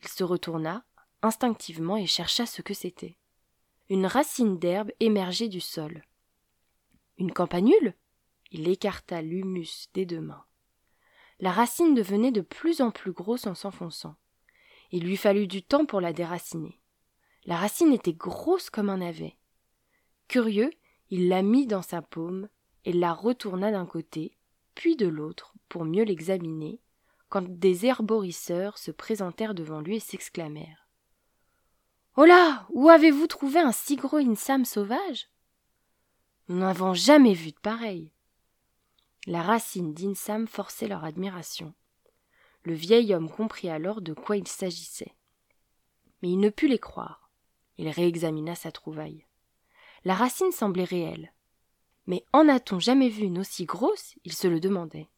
[0.00, 0.84] Il se retourna,
[1.20, 3.18] instinctivement, et chercha ce que c'était.
[3.90, 6.04] Une racine d'herbe émergeait du sol.
[7.18, 7.94] Une campanule
[8.50, 10.46] Il écarta l'humus des deux mains
[11.40, 14.16] la racine devenait de plus en plus grosse en s'enfonçant.
[14.90, 16.80] Il lui fallut du temps pour la déraciner.
[17.44, 19.36] La racine était grosse comme un navet.
[20.26, 20.70] Curieux,
[21.10, 22.48] il la mit dans sa paume
[22.84, 24.36] et la retourna d'un côté,
[24.74, 26.80] puis de l'autre, pour mieux l'examiner,
[27.28, 30.88] quand des herborisseurs se présentèrent devant lui et s'exclamèrent.
[32.16, 32.26] Oh.
[32.70, 35.28] Où avez vous trouvé un si gros insam sauvage?
[36.48, 38.12] Nous n'avons jamais vu de pareil.
[39.26, 41.74] La racine d'Insam forçait leur admiration.
[42.64, 45.14] Le vieil homme comprit alors de quoi il s'agissait.
[46.22, 47.30] Mais il ne put les croire.
[47.76, 49.27] Il réexamina sa trouvaille.
[50.08, 51.34] La racine semblait réelle.
[52.06, 54.14] Mais en a-t-on jamais vu une aussi grosse?
[54.24, 55.10] Il se le demandait.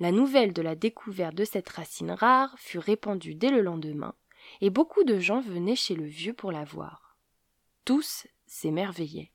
[0.00, 4.16] La nouvelle de la découverte de cette racine rare fut répandue dès le lendemain,
[4.60, 7.18] et beaucoup de gens venaient chez le vieux pour la voir.
[7.84, 9.30] Tous s'émerveillaient.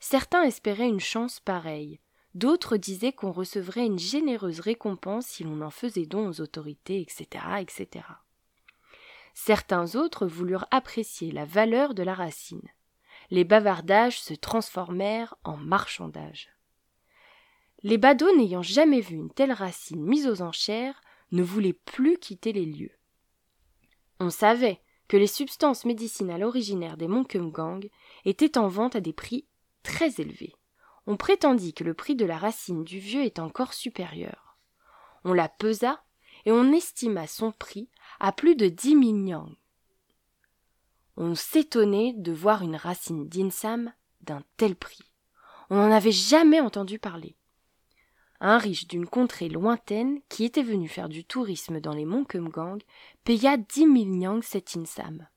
[0.00, 2.00] Certains espéraient une chance pareille,
[2.34, 7.44] D'autres disaient qu'on recevrait une généreuse récompense si l'on en faisait don aux autorités, etc.,
[7.60, 8.04] etc.
[9.32, 12.68] Certains autres voulurent apprécier la valeur de la racine.
[13.32, 16.50] Les bavardages se transformèrent en marchandages.
[17.82, 21.00] Les badauds n'ayant jamais vu une telle racine mise aux enchères
[21.32, 22.96] ne voulaient plus quitter les lieux.
[24.20, 27.88] On savait que les substances médicinales originaires des Kumgang
[28.24, 29.48] étaient en vente à des prix
[29.82, 30.54] très élevés
[31.06, 34.58] on prétendit que le prix de la racine du vieux est encore supérieur.
[35.24, 36.04] On la pesa
[36.44, 37.88] et on estima son prix
[38.20, 39.54] à plus de dix millions.
[41.16, 45.12] On s'étonnait de voir une racine d'insam d'un tel prix.
[45.70, 47.36] On n'en avait jamais entendu parler.
[48.40, 52.82] un riche d'une contrée lointaine qui était venu faire du tourisme dans les monts Kumgang
[53.24, 55.28] paya dix mille nyang cet insam.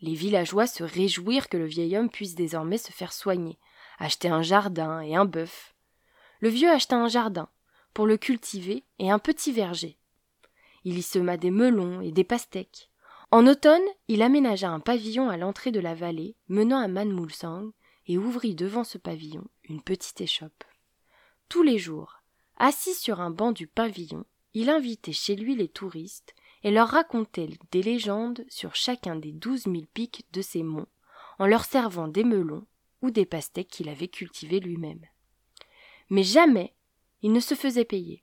[0.00, 3.58] Les villageois se réjouirent que le vieil homme puisse désormais se faire soigner,
[3.98, 5.74] acheter un jardin et un bœuf.
[6.40, 7.48] Le vieux acheta un jardin,
[7.92, 9.98] pour le cultiver, et un petit verger.
[10.84, 12.90] Il y sema des melons et des pastèques.
[13.30, 17.72] En automne, il aménagea un pavillon à l'entrée de la vallée, menant à Manmulsang,
[18.06, 20.64] et ouvrit devant ce pavillon une petite échoppe.
[21.48, 22.22] Tous les jours,
[22.56, 27.50] assis sur un banc du pavillon, il invitait chez lui les touristes et leur racontait
[27.72, 30.88] des légendes sur chacun des douze mille pics de ces monts,
[31.38, 32.66] en leur servant des melons
[33.02, 35.04] ou des pastèques qu'il avait cultivés lui-même.
[36.10, 36.74] Mais jamais
[37.22, 38.22] il ne se faisait payer.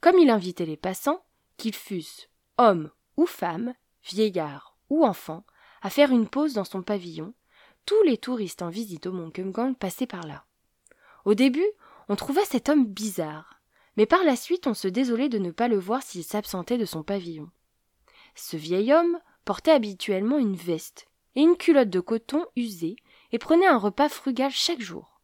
[0.00, 1.24] Comme il invitait les passants,
[1.56, 2.28] qu'ils fussent
[2.58, 5.44] hommes ou femmes, vieillards ou enfants,
[5.82, 7.34] à faire une pause dans son pavillon,
[7.86, 10.44] tous les touristes en visite au mont Kumgang passaient par là.
[11.24, 11.66] Au début,
[12.08, 13.60] on trouva cet homme bizarre,
[13.96, 16.84] mais par la suite on se désolait de ne pas le voir s'il s'absentait de
[16.84, 17.50] son pavillon.
[18.34, 22.96] Ce vieil homme portait habituellement une veste et une culotte de coton usée
[23.32, 25.20] et prenait un repas frugal chaque jour.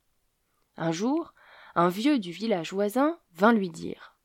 [0.76, 1.32] Un jour,
[1.74, 4.16] un vieux du village voisin vint lui dire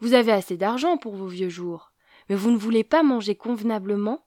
[0.00, 1.92] Vous avez assez d'argent pour vos vieux jours,
[2.28, 4.24] mais vous ne voulez pas manger convenablement,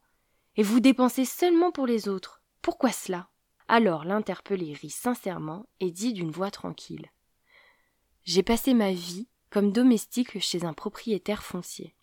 [0.56, 2.42] et vous dépensez seulement pour les autres.
[2.62, 3.30] Pourquoi cela?
[3.68, 7.12] Alors l'interpellé rit sincèrement et dit d'une voix tranquille
[8.24, 11.96] J'ai passé ma vie comme domestique chez un propriétaire foncier.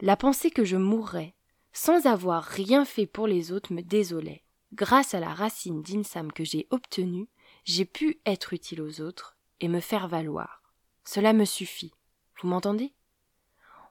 [0.00, 1.34] La pensée que je mourrais
[1.74, 4.44] sans avoir rien fait pour les autres me désolait.
[4.72, 7.28] Grâce à la racine d'insam que j'ai obtenue,
[7.64, 10.62] j'ai pu être utile aux autres et me faire valoir.
[11.04, 11.92] Cela me suffit.
[12.40, 12.94] Vous m'entendez?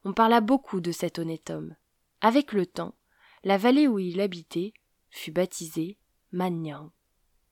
[0.05, 1.75] On parla beaucoup de cet honnête homme.
[2.19, 2.95] Avec le temps,
[3.43, 4.73] la vallée où il habitait
[5.09, 5.97] fut baptisée
[6.31, 6.89] Manyang,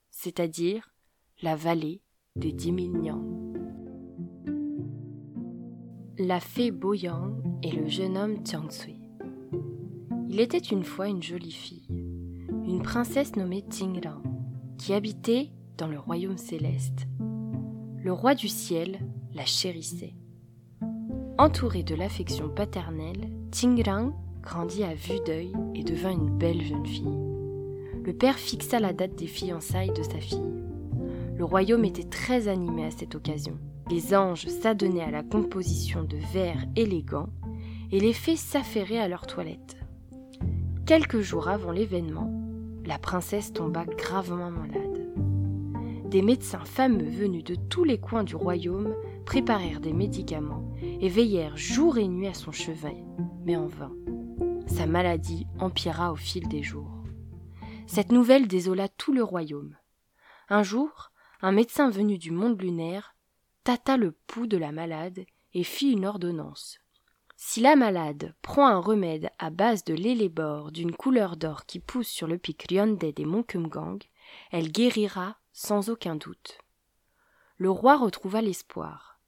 [0.10, 0.94] c'est-à-dire
[1.42, 2.02] la vallée
[2.36, 2.74] des dix
[6.18, 9.00] La fée Boyang et le jeune homme Sui.
[10.30, 14.22] Il était une fois une jolie fille, une princesse nommée Tingran,
[14.78, 17.08] qui habitait dans le royaume céleste.
[18.04, 19.00] Le roi du ciel
[19.34, 20.16] la chérissait.
[21.42, 27.18] Entourée de l'affection paternelle, Tingrang grandit à vue d'œil et devint une belle jeune fille.
[28.04, 30.54] Le père fixa la date des fiançailles de sa fille.
[31.36, 33.58] Le royaume était très animé à cette occasion.
[33.90, 37.30] Les anges s'adonnaient à la composition de vers élégants
[37.92, 39.78] et les fées s'affairaient à leur toilette.
[40.86, 42.32] Quelques jours avant l'événement,
[42.86, 45.01] la princesse tomba gravement malade.
[46.12, 48.93] Des médecins fameux venus de tous les coins du royaume
[49.26, 52.97] préparèrent des médicaments et veillèrent jour et nuit à son chevet,
[53.45, 53.93] mais en vain.
[54.67, 56.91] Sa maladie empira au fil des jours.
[57.88, 59.78] Cette nouvelle désola tout le royaume.
[60.50, 63.15] Un jour, un médecin venu du monde lunaire
[63.63, 65.21] tâta le pouls de la malade
[65.54, 66.80] et fit une ordonnance.
[67.38, 72.10] Si la malade prend un remède à base de l'élébore d'une couleur d'or qui pousse
[72.10, 74.04] sur le pic Ryonde des monts Kumgang,
[74.52, 76.58] elle guérira sans aucun doute.
[77.58, 79.20] Le roi retrouva l'espoir.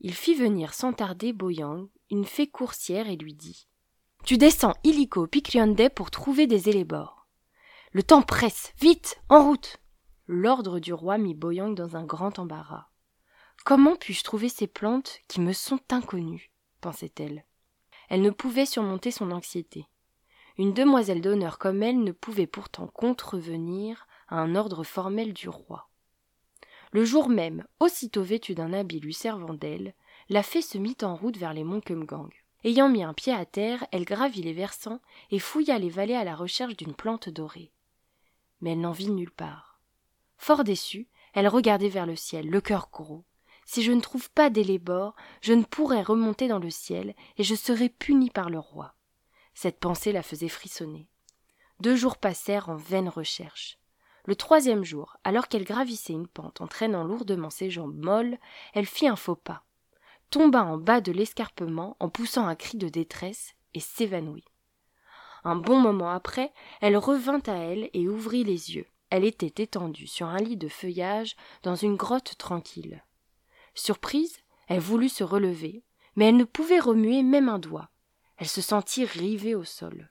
[0.00, 3.66] Il fit venir sans tarder Boyang, une fée coursière, et lui dit
[4.24, 5.56] Tu descends illico au pic
[5.94, 7.26] pour trouver des élébores.
[7.92, 9.78] Le temps presse, vite, en route
[10.26, 12.88] L'ordre du roi mit Boyang dans un grand embarras.
[13.64, 16.50] Comment puis-je trouver ces plantes qui me sont inconnues?
[16.80, 17.44] pensait-elle.
[18.08, 19.86] Elle ne pouvait surmonter son anxiété.
[20.58, 25.88] Une demoiselle d'honneur comme elle ne pouvait pourtant contrevenir à un ordre formel du roi.
[26.92, 29.94] Le jour même, aussitôt vêtue d'un habit lui servant d'elle,
[30.28, 32.30] la fée se mit en route vers les monts Kumgang.
[32.64, 36.24] Ayant mis un pied à terre, elle gravit les versants et fouilla les vallées à
[36.24, 37.70] la recherche d'une plante dorée.
[38.60, 39.78] Mais elle n'en vit nulle part.
[40.38, 43.24] Fort déçue, elle regardait vers le ciel, le cœur gros.
[43.66, 47.54] Si je ne trouve pas d'élébore, je ne pourrai remonter dans le ciel, et je
[47.54, 48.94] serai punie par le roi.
[49.54, 51.08] Cette pensée la faisait frissonner.
[51.80, 53.78] Deux jours passèrent en vaine recherche.
[54.26, 58.38] Le troisième jour, alors qu'elle gravissait une pente en traînant lourdement ses jambes molles,
[58.74, 59.62] elle fit un faux pas,
[60.30, 64.44] tomba en bas de l'escarpement en poussant un cri de détresse et s'évanouit.
[65.44, 68.86] Un bon moment après, elle revint à elle et ouvrit les yeux.
[69.10, 73.04] Elle était étendue sur un lit de feuillage dans une grotte tranquille.
[73.74, 75.84] Surprise, elle voulut se relever,
[76.16, 77.90] mais elle ne pouvait remuer même un doigt.
[78.38, 80.10] Elle se sentit rivée au sol.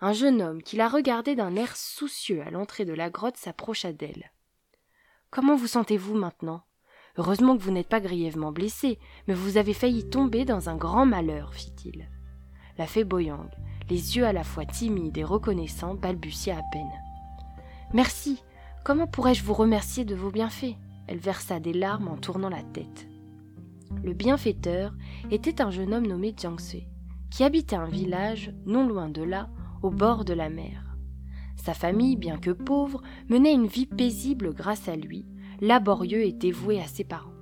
[0.00, 3.92] Un jeune homme qui la regardait d'un air soucieux à l'entrée de la grotte s'approcha
[3.92, 4.32] d'elle.
[5.30, 6.62] Comment vous sentez-vous maintenant?
[7.16, 8.98] Heureusement que vous n'êtes pas grièvement blessée,
[9.28, 12.08] mais vous avez failli tomber dans un grand malheur, fit-il.
[12.78, 13.50] La fée Boyang,
[13.90, 16.92] les yeux à la fois timides et reconnaissants, balbutia à peine.
[17.92, 18.42] Merci.
[18.84, 20.76] Comment pourrais-je vous remercier de vos bienfaits?
[21.10, 23.08] elle versa des larmes en tournant la tête.
[24.04, 24.94] Le bienfaiteur
[25.32, 26.82] était un jeune homme nommé Jiangsu,
[27.32, 29.50] qui habitait un village non loin de là,
[29.82, 30.96] au bord de la mer.
[31.56, 35.26] Sa famille, bien que pauvre, menait une vie paisible grâce à lui,
[35.60, 37.34] laborieux et dévoué à ses parents.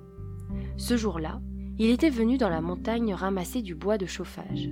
[0.77, 1.41] Ce jour-là,
[1.77, 4.69] il était venu dans la montagne ramasser du bois de chauffage.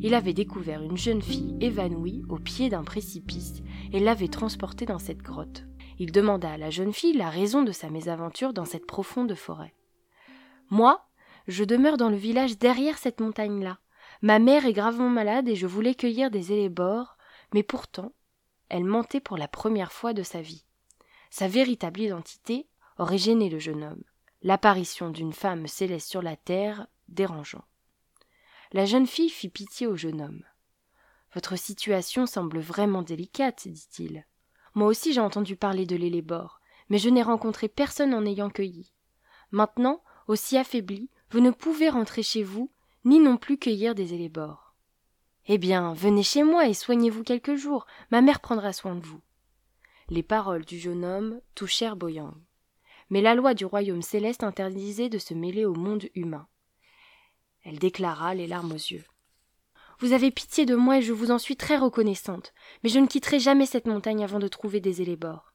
[0.00, 3.62] Il avait découvert une jeune fille évanouie au pied d'un précipice
[3.92, 5.66] et l'avait transportée dans cette grotte.
[5.98, 9.74] Il demanda à la jeune fille la raison de sa mésaventure dans cette profonde forêt.
[10.70, 11.00] Moi,
[11.46, 13.78] je demeure dans le village derrière cette montagne-là.
[14.22, 17.16] Ma mère est gravement malade et je voulais cueillir des élébores,
[17.54, 18.12] mais pourtant,
[18.68, 20.64] elle mentait pour la première fois de sa vie.
[21.30, 24.02] Sa véritable identité aurait gêné le jeune homme
[24.46, 27.64] l'apparition d'une femme céleste sur la terre dérangeant.
[28.72, 30.44] La jeune fille fit pitié au jeune homme.
[31.34, 34.24] Votre situation semble vraiment délicate, dit-il.
[34.74, 38.92] Moi aussi j'ai entendu parler de l'élébore, mais je n'ai rencontré personne en ayant cueilli.
[39.50, 42.70] Maintenant, aussi affaibli, vous ne pouvez rentrer chez vous,
[43.06, 44.74] ni non plus cueillir des élébores.
[45.46, 49.22] Eh bien, venez chez moi et soignez-vous quelques jours, ma mère prendra soin de vous.
[50.10, 52.34] Les paroles du jeune homme touchèrent Boyang
[53.10, 56.48] mais la loi du royaume céleste interdisait de se mêler au monde humain.
[57.62, 59.04] Elle déclara, les larmes aux yeux.
[59.98, 62.52] Vous avez pitié de moi et je vous en suis très reconnaissante,
[62.82, 65.54] mais je ne quitterai jamais cette montagne avant de trouver des élébores.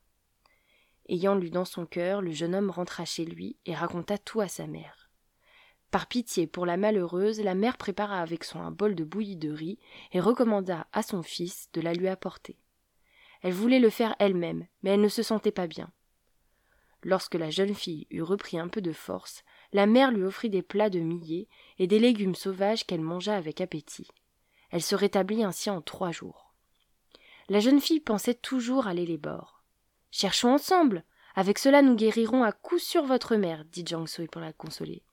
[1.08, 4.48] Ayant lu dans son cœur, le jeune homme rentra chez lui et raconta tout à
[4.48, 5.01] sa mère.
[5.92, 9.52] Par pitié pour la malheureuse, la mère prépara avec soin un bol de bouillie de
[9.52, 9.78] riz
[10.14, 12.58] et recommanda à son fils de la lui apporter.
[13.42, 15.92] Elle voulait le faire elle-même, mais elle ne se sentait pas bien.
[17.04, 20.62] Lorsque la jeune fille eut repris un peu de force, la mère lui offrit des
[20.62, 24.08] plats de millet et des légumes sauvages qu'elle mangea avec appétit.
[24.70, 26.54] Elle se rétablit ainsi en trois jours.
[27.50, 29.64] La jeune fille pensait toujours à l'élébore.
[30.10, 31.04] Cherchons ensemble.
[31.36, 35.04] Avec cela nous guérirons à coup sûr votre mère, dit Jiang Sui pour la consoler.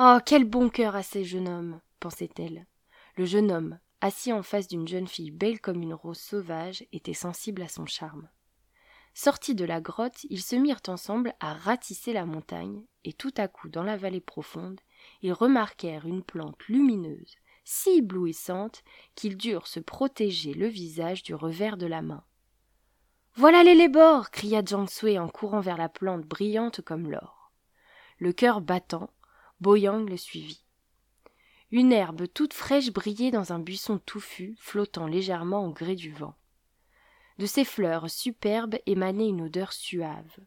[0.00, 0.18] Oh.
[0.24, 1.80] Quel bon cœur a ce jeune homme.
[1.98, 2.66] pensait elle.
[3.16, 7.14] Le jeune homme, assis en face d'une jeune fille belle comme une rose sauvage, était
[7.14, 8.28] sensible à son charme.
[9.12, 13.48] Sortis de la grotte, ils se mirent ensemble à ratisser la montagne, et tout à
[13.48, 14.80] coup, dans la vallée profonde,
[15.22, 17.34] ils remarquèrent une plante lumineuse,
[17.64, 18.84] si éblouissante
[19.16, 22.22] qu'ils durent se protéger le visage du revers de la main.
[23.34, 24.86] Voilà l'élébore cria Jiang
[25.18, 27.50] en courant vers la plante brillante comme l'or.
[28.18, 29.10] Le cœur battant,
[29.60, 30.64] Boyang le suivit.
[31.70, 36.34] Une herbe toute fraîche brillait dans un buisson touffu, flottant légèrement au gré du vent.
[37.38, 40.38] De ces fleurs superbes émanait une odeur suave.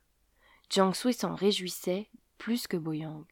[0.69, 3.25] Jiang Sui s'en réjouissait plus que Boyang.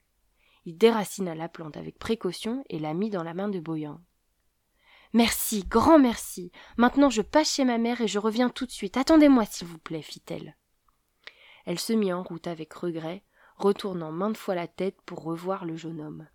[0.66, 4.00] Il déracina la plante avec précaution et la mit dans la main de Boyang.
[5.14, 6.52] Merci, grand merci.
[6.78, 8.98] Maintenant je passe chez ma mère et je reviens tout de suite.
[8.98, 10.56] Attendez-moi, s'il vous plaît, fit-elle.
[11.66, 13.24] Elle se mit en route avec regret,
[13.60, 16.28] retournant maintes fois la tête pour revoir le jeune homme.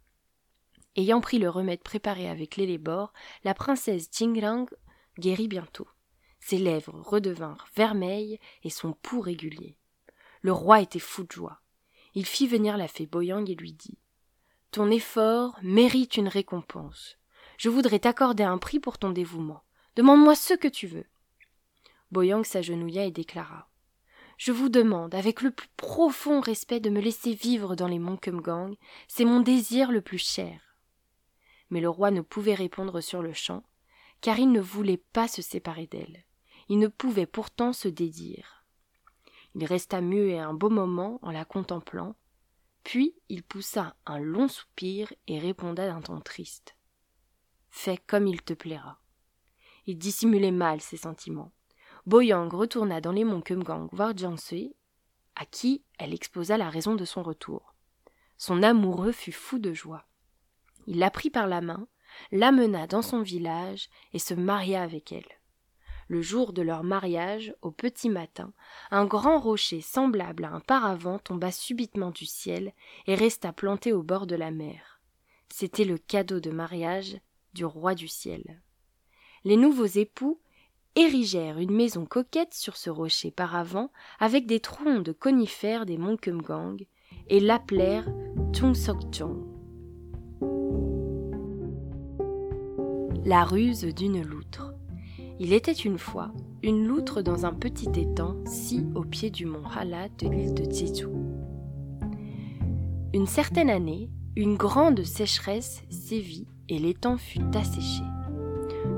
[0.96, 3.12] Ayant pris le remède préparé avec l'élébore,
[3.42, 4.66] la princesse Jingrang
[5.18, 5.88] guérit bientôt.
[6.38, 9.78] Ses lèvres redevinrent vermeilles et son pouls régulier.
[10.42, 11.60] Le roi était fou de joie.
[12.14, 13.98] Il fit venir la fée Boyang et lui dit
[14.70, 17.16] Ton effort mérite une récompense.
[17.56, 19.64] Je voudrais t'accorder un prix pour ton dévouement.
[19.96, 21.06] Demande-moi ce que tu veux.
[22.12, 23.68] Boyang s'agenouilla et déclara
[24.36, 28.16] Je vous demande, avec le plus profond respect, de me laisser vivre dans les monts
[28.16, 28.74] Kumgang.
[29.08, 30.60] C'est mon désir le plus cher.
[31.70, 33.62] Mais le roi ne pouvait répondre sur le champ,
[34.20, 36.24] car il ne voulait pas se séparer d'elle
[36.68, 38.64] il ne pouvait pourtant se dédire.
[39.54, 42.16] Il resta muet un beau moment en la contemplant,
[42.82, 46.76] puis il poussa un long soupir et répondit d'un ton triste.
[47.70, 49.00] Fais comme il te plaira.
[49.86, 51.52] Il dissimulait mal ses sentiments.
[52.06, 54.74] Boyang retourna dans les monts Kumgang voir Jiang Sui,
[55.36, 57.74] à qui elle exposa la raison de son retour.
[58.36, 60.04] Son amoureux fut fou de joie.
[60.86, 61.86] Il la prit par la main,
[62.30, 65.38] l'amena dans son village et se maria avec elle
[66.08, 68.52] le jour de leur mariage, au petit matin,
[68.90, 72.72] un grand rocher semblable à un paravent tomba subitement du ciel
[73.06, 75.00] et resta planté au bord de la mer.
[75.48, 77.18] C'était le cadeau de mariage
[77.52, 78.62] du roi du ciel.
[79.44, 80.40] Les nouveaux époux
[80.96, 83.90] érigèrent une maison coquette sur ce rocher paravent
[84.20, 86.86] avec des troncs de conifères des monts Kumgang
[87.28, 88.08] et l'appelèrent
[88.52, 88.74] Chung
[93.24, 94.74] La ruse d'une loutre.
[95.40, 96.30] Il était une fois
[96.62, 100.64] une loutre dans un petit étang, si au pied du mont Hala de l'île de
[100.64, 101.08] Jeju.
[103.12, 108.02] Une certaine année, une grande sécheresse sévit et l'étang fut asséché.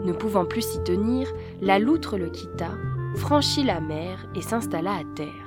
[0.04, 2.70] Ne pouvant plus s'y tenir, la loutre le quitta,
[3.16, 5.46] franchit la mer et s'installa à terre.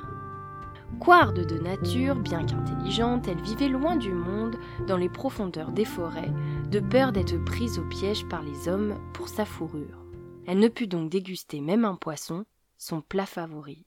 [1.00, 6.34] Couarde de nature, bien qu'intelligente, elle vivait loin du monde, dans les profondeurs des forêts,
[6.70, 10.06] de peur d'être prise au piège par les hommes pour sa fourrure.
[10.46, 12.46] Elle ne put donc déguster même un poisson,
[12.78, 13.86] son plat favori.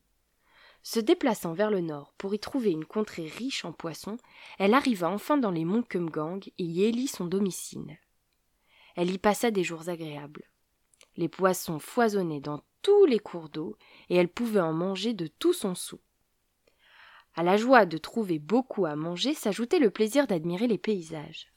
[0.83, 4.17] Se déplaçant vers le nord pour y trouver une contrée riche en poissons,
[4.59, 7.99] elle arriva enfin dans les monts Kumgang et y élit son domicile.
[8.97, 10.45] Elle y passa des jours agréables.
[11.17, 13.77] Les poissons foisonnaient dans tous les cours d'eau
[14.09, 16.01] et elle pouvait en manger de tout son sou.
[17.35, 21.53] À la joie de trouver beaucoup à manger s'ajoutait le plaisir d'admirer les paysages.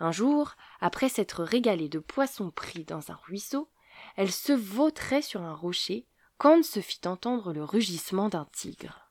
[0.00, 3.70] Un jour, après s'être régalée de poissons pris dans un ruisseau,
[4.16, 6.06] elle se vautrait sur un rocher
[6.36, 9.10] quand se fit entendre le rugissement d'un tigre.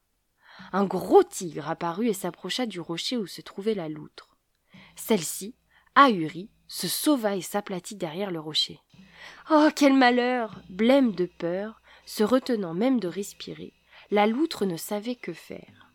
[0.72, 4.38] Un gros tigre apparut et s'approcha du rocher où se trouvait la loutre.
[4.96, 5.56] Celle-ci,
[5.96, 8.80] ahurie, se sauva et s'aplatit derrière le rocher.
[9.52, 13.74] Oh, quel malheur Blême de peur, se retenant même de respirer,
[14.12, 15.92] la loutre ne savait que faire.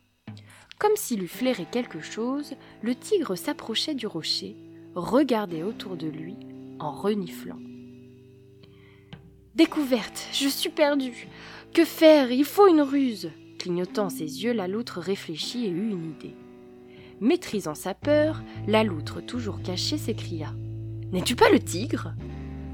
[0.79, 4.57] Comme s'il eût flairé quelque chose, le tigre s'approchait du rocher,
[4.95, 6.37] regardait autour de lui
[6.81, 7.59] en reniflant.
[9.55, 11.29] Découverte, je suis perdue.
[11.75, 12.33] Que faire?
[12.33, 13.31] Il faut une ruse.
[13.59, 16.35] Clignotant ses yeux, la loutre réfléchit et eut une idée.
[17.23, 20.53] Maîtrisant sa peur, la loutre, toujours cachée, s'écria
[21.13, 22.15] N'es-tu pas le tigre?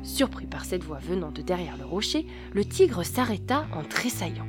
[0.02, 4.46] Surpris par cette voix venant de derrière le rocher, le tigre s'arrêta en tressaillant.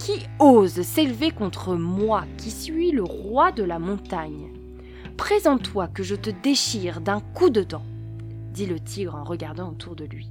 [0.00, 4.50] Qui ose s'élever contre moi qui suis le roi de la montagne?
[5.16, 7.86] Présente-toi que je te déchire d'un coup de dent,
[8.52, 10.28] dit le tigre en regardant autour de lui.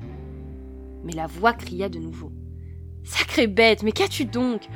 [1.05, 2.33] Mais la voix cria de nouveau.
[3.05, 4.67] Sacrée bête, mais qu'as-tu donc?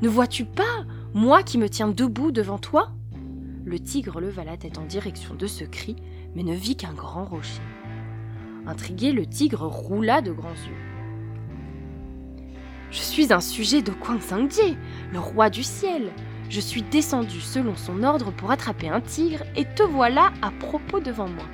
[0.00, 2.90] Ne vois-tu pas, moi qui me tiens debout devant toi?
[3.64, 5.96] Le tigre leva la tête en direction de ce cri,
[6.34, 7.62] mais ne vit qu'un grand rocher.
[8.66, 10.76] Intrigué, le tigre roula de grands yeux.
[12.90, 14.20] Je suis un sujet de Kwang
[15.12, 16.10] le roi du ciel.
[16.50, 21.00] Je suis descendu selon son ordre pour attraper un tigre et te voilà à propos
[21.00, 21.46] devant moi.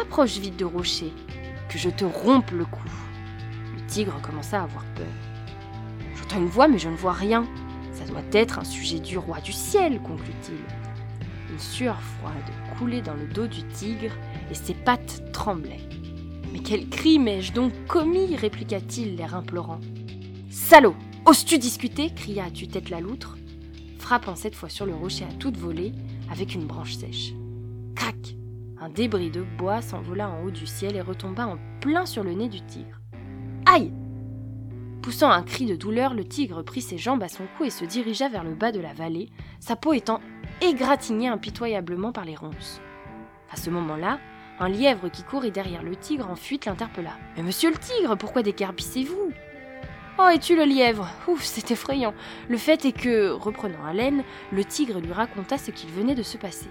[0.00, 1.12] Approche vite de rocher,
[1.68, 2.82] que je te rompe le cou
[3.94, 5.06] tigre commença à avoir peur.
[6.16, 7.44] J'entends une voix, mais je ne vois rien.
[7.92, 10.58] Ça doit être un sujet du roi du ciel, conclut-il.
[11.54, 12.34] Une sueur froide
[12.76, 14.10] coulait dans le dos du tigre
[14.50, 15.88] et ses pattes tremblaient.
[16.52, 18.34] Mais quel crime ai-je donc commis?
[18.34, 19.78] répliqua-t-il, l'air implorant.
[20.50, 20.96] Salaud
[21.26, 22.10] Oses-tu discuter?
[22.12, 23.38] cria à tue-tête la loutre,
[24.00, 25.92] frappant cette fois sur le rocher à toute volée
[26.28, 27.34] avec une branche sèche.
[27.94, 28.34] Crac
[28.80, 32.32] Un débris de bois s'envola en haut du ciel et retomba en plein sur le
[32.32, 33.00] nez du tigre.
[33.64, 33.92] Aïe
[35.02, 37.84] Poussant un cri de douleur, le tigre prit ses jambes à son cou et se
[37.84, 39.28] dirigea vers le bas de la vallée,
[39.60, 40.18] sa peau étant
[40.68, 42.80] égratignée impitoyablement par les ronces.
[43.50, 44.18] À ce moment-là,
[44.60, 47.12] un lièvre qui courait derrière le tigre en fuite l'interpella.
[47.36, 49.32] Mais monsieur le tigre, pourquoi décarpissez-vous
[50.18, 51.08] Oh, es-tu le lièvre?
[51.26, 52.14] Ouf, c'est effrayant.
[52.48, 56.36] Le fait est que, reprenant haleine, le tigre lui raconta ce qu'il venait de se
[56.36, 56.68] passer.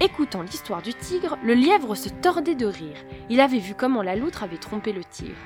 [0.00, 2.96] Écoutant l'histoire du tigre, le lièvre se tordait de rire.
[3.30, 5.36] Il avait vu comment la loutre avait trompé le tigre.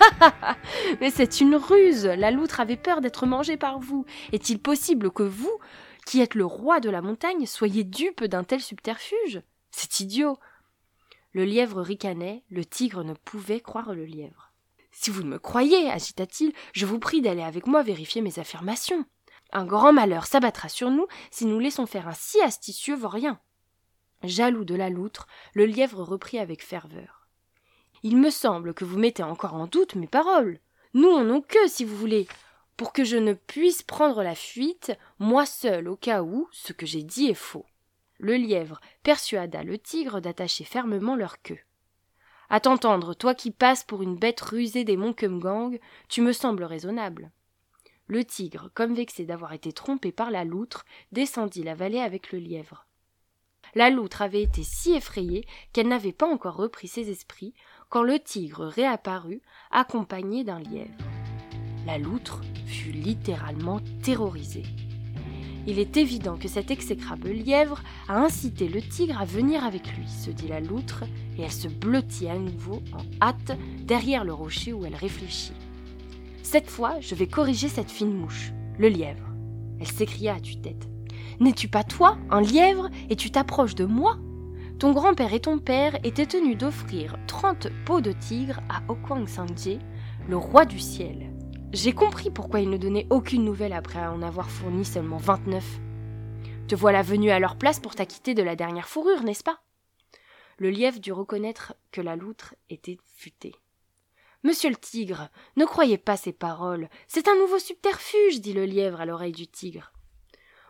[1.00, 2.06] Mais c'est une ruse.
[2.06, 4.04] La loutre avait peur d'être mangée par vous.
[4.32, 5.58] Est-il possible que vous,
[6.04, 10.38] qui êtes le roi de la montagne, soyez dupe d'un tel subterfuge C'est idiot.
[11.32, 14.52] Le lièvre ricanait, le tigre ne pouvait croire le lièvre.
[14.90, 19.06] Si vous ne me croyez, agita-t-il, je vous prie d'aller avec moi vérifier mes affirmations.
[19.52, 23.40] Un grand malheur s'abattra sur nous si nous laissons faire un si astucieux vaurien.
[24.22, 27.26] Jaloux de la loutre, le lièvre reprit avec ferveur.
[28.02, 30.60] Il me semble que vous mettez encore en doute mes paroles.
[30.94, 32.26] Nous en ont que, si vous voulez,
[32.76, 36.86] pour que je ne puisse prendre la fuite, moi seul, au cas où ce que
[36.86, 37.66] j'ai dit est faux.
[38.18, 41.58] Le lièvre persuada le tigre d'attacher fermement leur queue.
[42.50, 46.64] À t'entendre, toi qui passes pour une bête rusée des monts Kumgang, tu me sembles
[46.64, 47.30] raisonnable.
[48.06, 52.38] Le tigre, comme vexé d'avoir été trompé par la loutre, descendit la vallée avec le
[52.38, 52.86] lièvre.
[53.74, 57.54] La loutre avait été si effrayée qu'elle n'avait pas encore repris ses esprits
[57.88, 61.21] quand le tigre réapparut, accompagné d'un lièvre.
[61.86, 64.62] La loutre fut littéralement terrorisée.
[65.66, 70.08] Il est évident que cet exécrable lièvre a incité le tigre à venir avec lui,
[70.08, 71.04] se dit la loutre,
[71.38, 75.52] et elle se blottit à nouveau en hâte derrière le rocher où elle réfléchit.
[76.42, 79.28] Cette fois, je vais corriger cette fine mouche, le lièvre.
[79.80, 80.88] Elle s'écria à tue-tête.
[81.40, 84.18] N'es-tu pas toi, un lièvre, et tu t'approches de moi?
[84.78, 89.78] Ton grand-père et ton père étaient tenus d'offrir trente peaux de tigre à Okwang Sangye,
[90.28, 91.31] le roi du ciel.
[91.72, 95.80] J'ai compris pourquoi ils ne donnaient aucune nouvelle après en avoir fourni seulement vingt-neuf.
[96.68, 99.62] Te voilà venu à leur place pour t'acquitter de la dernière fourrure, n'est-ce pas?
[100.58, 103.54] Le lièvre dut reconnaître que la loutre était futée.
[104.42, 106.90] Monsieur le tigre, ne croyez pas ces paroles.
[107.08, 109.92] C'est un nouveau subterfuge, dit le lièvre à l'oreille du tigre.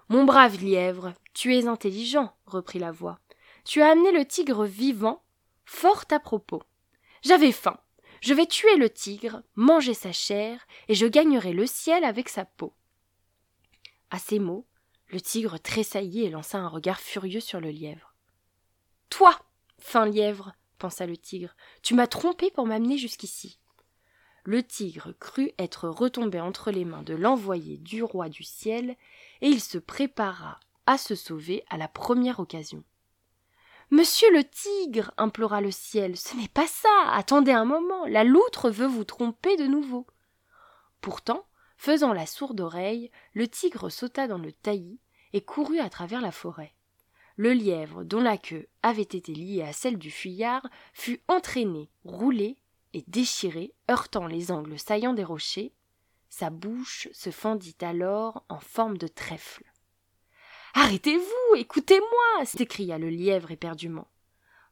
[0.08, 3.18] Mon brave lièvre, tu es intelligent, reprit la voix.
[3.64, 5.24] Tu as amené le tigre vivant,
[5.64, 6.62] fort à propos.
[7.22, 7.76] J'avais faim.
[8.22, 12.44] Je vais tuer le tigre, manger sa chair, et je gagnerai le ciel avec sa
[12.44, 12.72] peau.
[14.10, 14.64] À ces mots,
[15.08, 18.14] le tigre tressaillit et lança un regard furieux sur le lièvre.
[19.10, 19.36] Toi,
[19.80, 23.58] fin lièvre, pensa le tigre, tu m'as trompé pour m'amener jusqu'ici.
[24.44, 28.96] Le tigre crut être retombé entre les mains de l'envoyé du roi du ciel,
[29.40, 32.84] et il se prépara à se sauver à la première occasion.
[33.92, 36.88] Monsieur le tigre, implora le ciel, ce n'est pas ça.
[37.10, 40.06] Attendez un moment, la loutre veut vous tromper de nouveau.
[41.02, 41.44] Pourtant,
[41.76, 44.98] faisant la sourde oreille, le tigre sauta dans le taillis
[45.34, 46.72] et courut à travers la forêt.
[47.36, 52.56] Le lièvre, dont la queue avait été liée à celle du fuyard, fut entraîné, roulé
[52.94, 55.74] et déchiré, heurtant les angles saillants des rochers.
[56.30, 59.70] Sa bouche se fendit alors en forme de trèfle.
[60.74, 64.08] Arrêtez-vous, écoutez-moi s'écria le lièvre éperdument.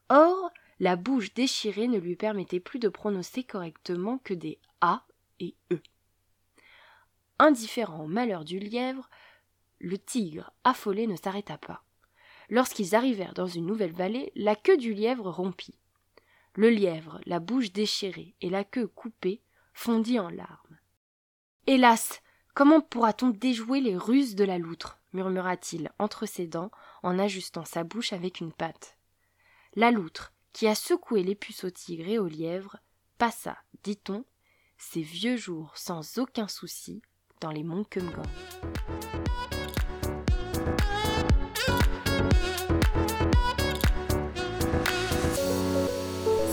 [0.08, 5.04] Or, la bouche déchirée ne lui permettait plus de prononcer correctement que des A
[5.40, 5.80] et E.
[7.38, 9.08] Indifférent au malheur du lièvre,
[9.78, 11.84] le tigre, affolé, ne s'arrêta pas.
[12.48, 15.78] Lorsqu'ils arrivèrent dans une nouvelle vallée, la queue du lièvre rompit.
[16.54, 19.42] Le lièvre, la bouche déchirée et la queue coupée,
[19.72, 20.78] fondit en larmes.
[21.66, 22.22] Hélas,
[22.54, 24.98] comment pourra-t-on déjouer les ruses de la loutre?
[25.12, 26.70] murmura-t-il entre ses dents
[27.02, 28.96] en ajustant sa bouche avec une patte.
[29.74, 32.76] La loutre, qui a secoué les puces au tigre et au lièvre,
[33.18, 34.24] passa, dit-on,
[34.78, 37.02] ses vieux jours sans aucun souci
[37.40, 37.86] dans les monts.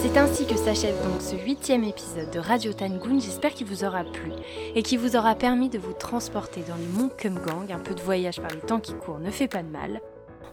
[0.07, 3.19] C'est ainsi que s'achève donc ce huitième épisode de Radio Tangoon.
[3.19, 4.31] J'espère qu'il vous aura plu
[4.73, 7.73] et qu'il vous aura permis de vous transporter dans les monts Kumgang.
[7.73, 10.01] Un peu de voyage par les temps qui courent ne fait pas de mal.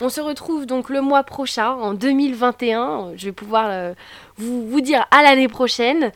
[0.01, 3.13] On se retrouve donc le mois prochain, en 2021.
[3.17, 3.95] Je vais pouvoir euh,
[4.37, 6.11] vous, dire à l'année prochaine.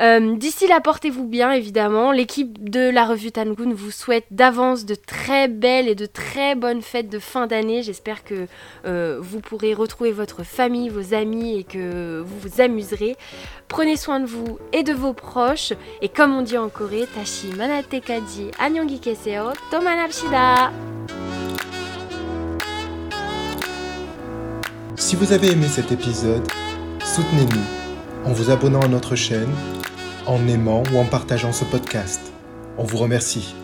[0.00, 2.12] Euh, d'ici là, portez-vous bien, évidemment.
[2.12, 6.82] L'équipe de la revue Tangoon vous souhaite d'avance de très belles et de très bonnes
[6.82, 7.82] fêtes de fin d'année.
[7.82, 8.46] J'espère que
[8.86, 13.16] euh, vous pourrez retrouver votre famille, vos amis et que vous vous amuserez.
[13.68, 15.72] Prenez soin de vous et de vos proches.
[16.00, 20.70] Et comme on dit en Corée, Tashi Manate Kaji Annyeonggi Keseo Tomanapshida.
[24.96, 26.46] Si vous avez aimé cet épisode,
[27.04, 29.52] soutenez-nous en vous abonnant à notre chaîne,
[30.26, 32.32] en aimant ou en partageant ce podcast.
[32.78, 33.54] On vous remercie.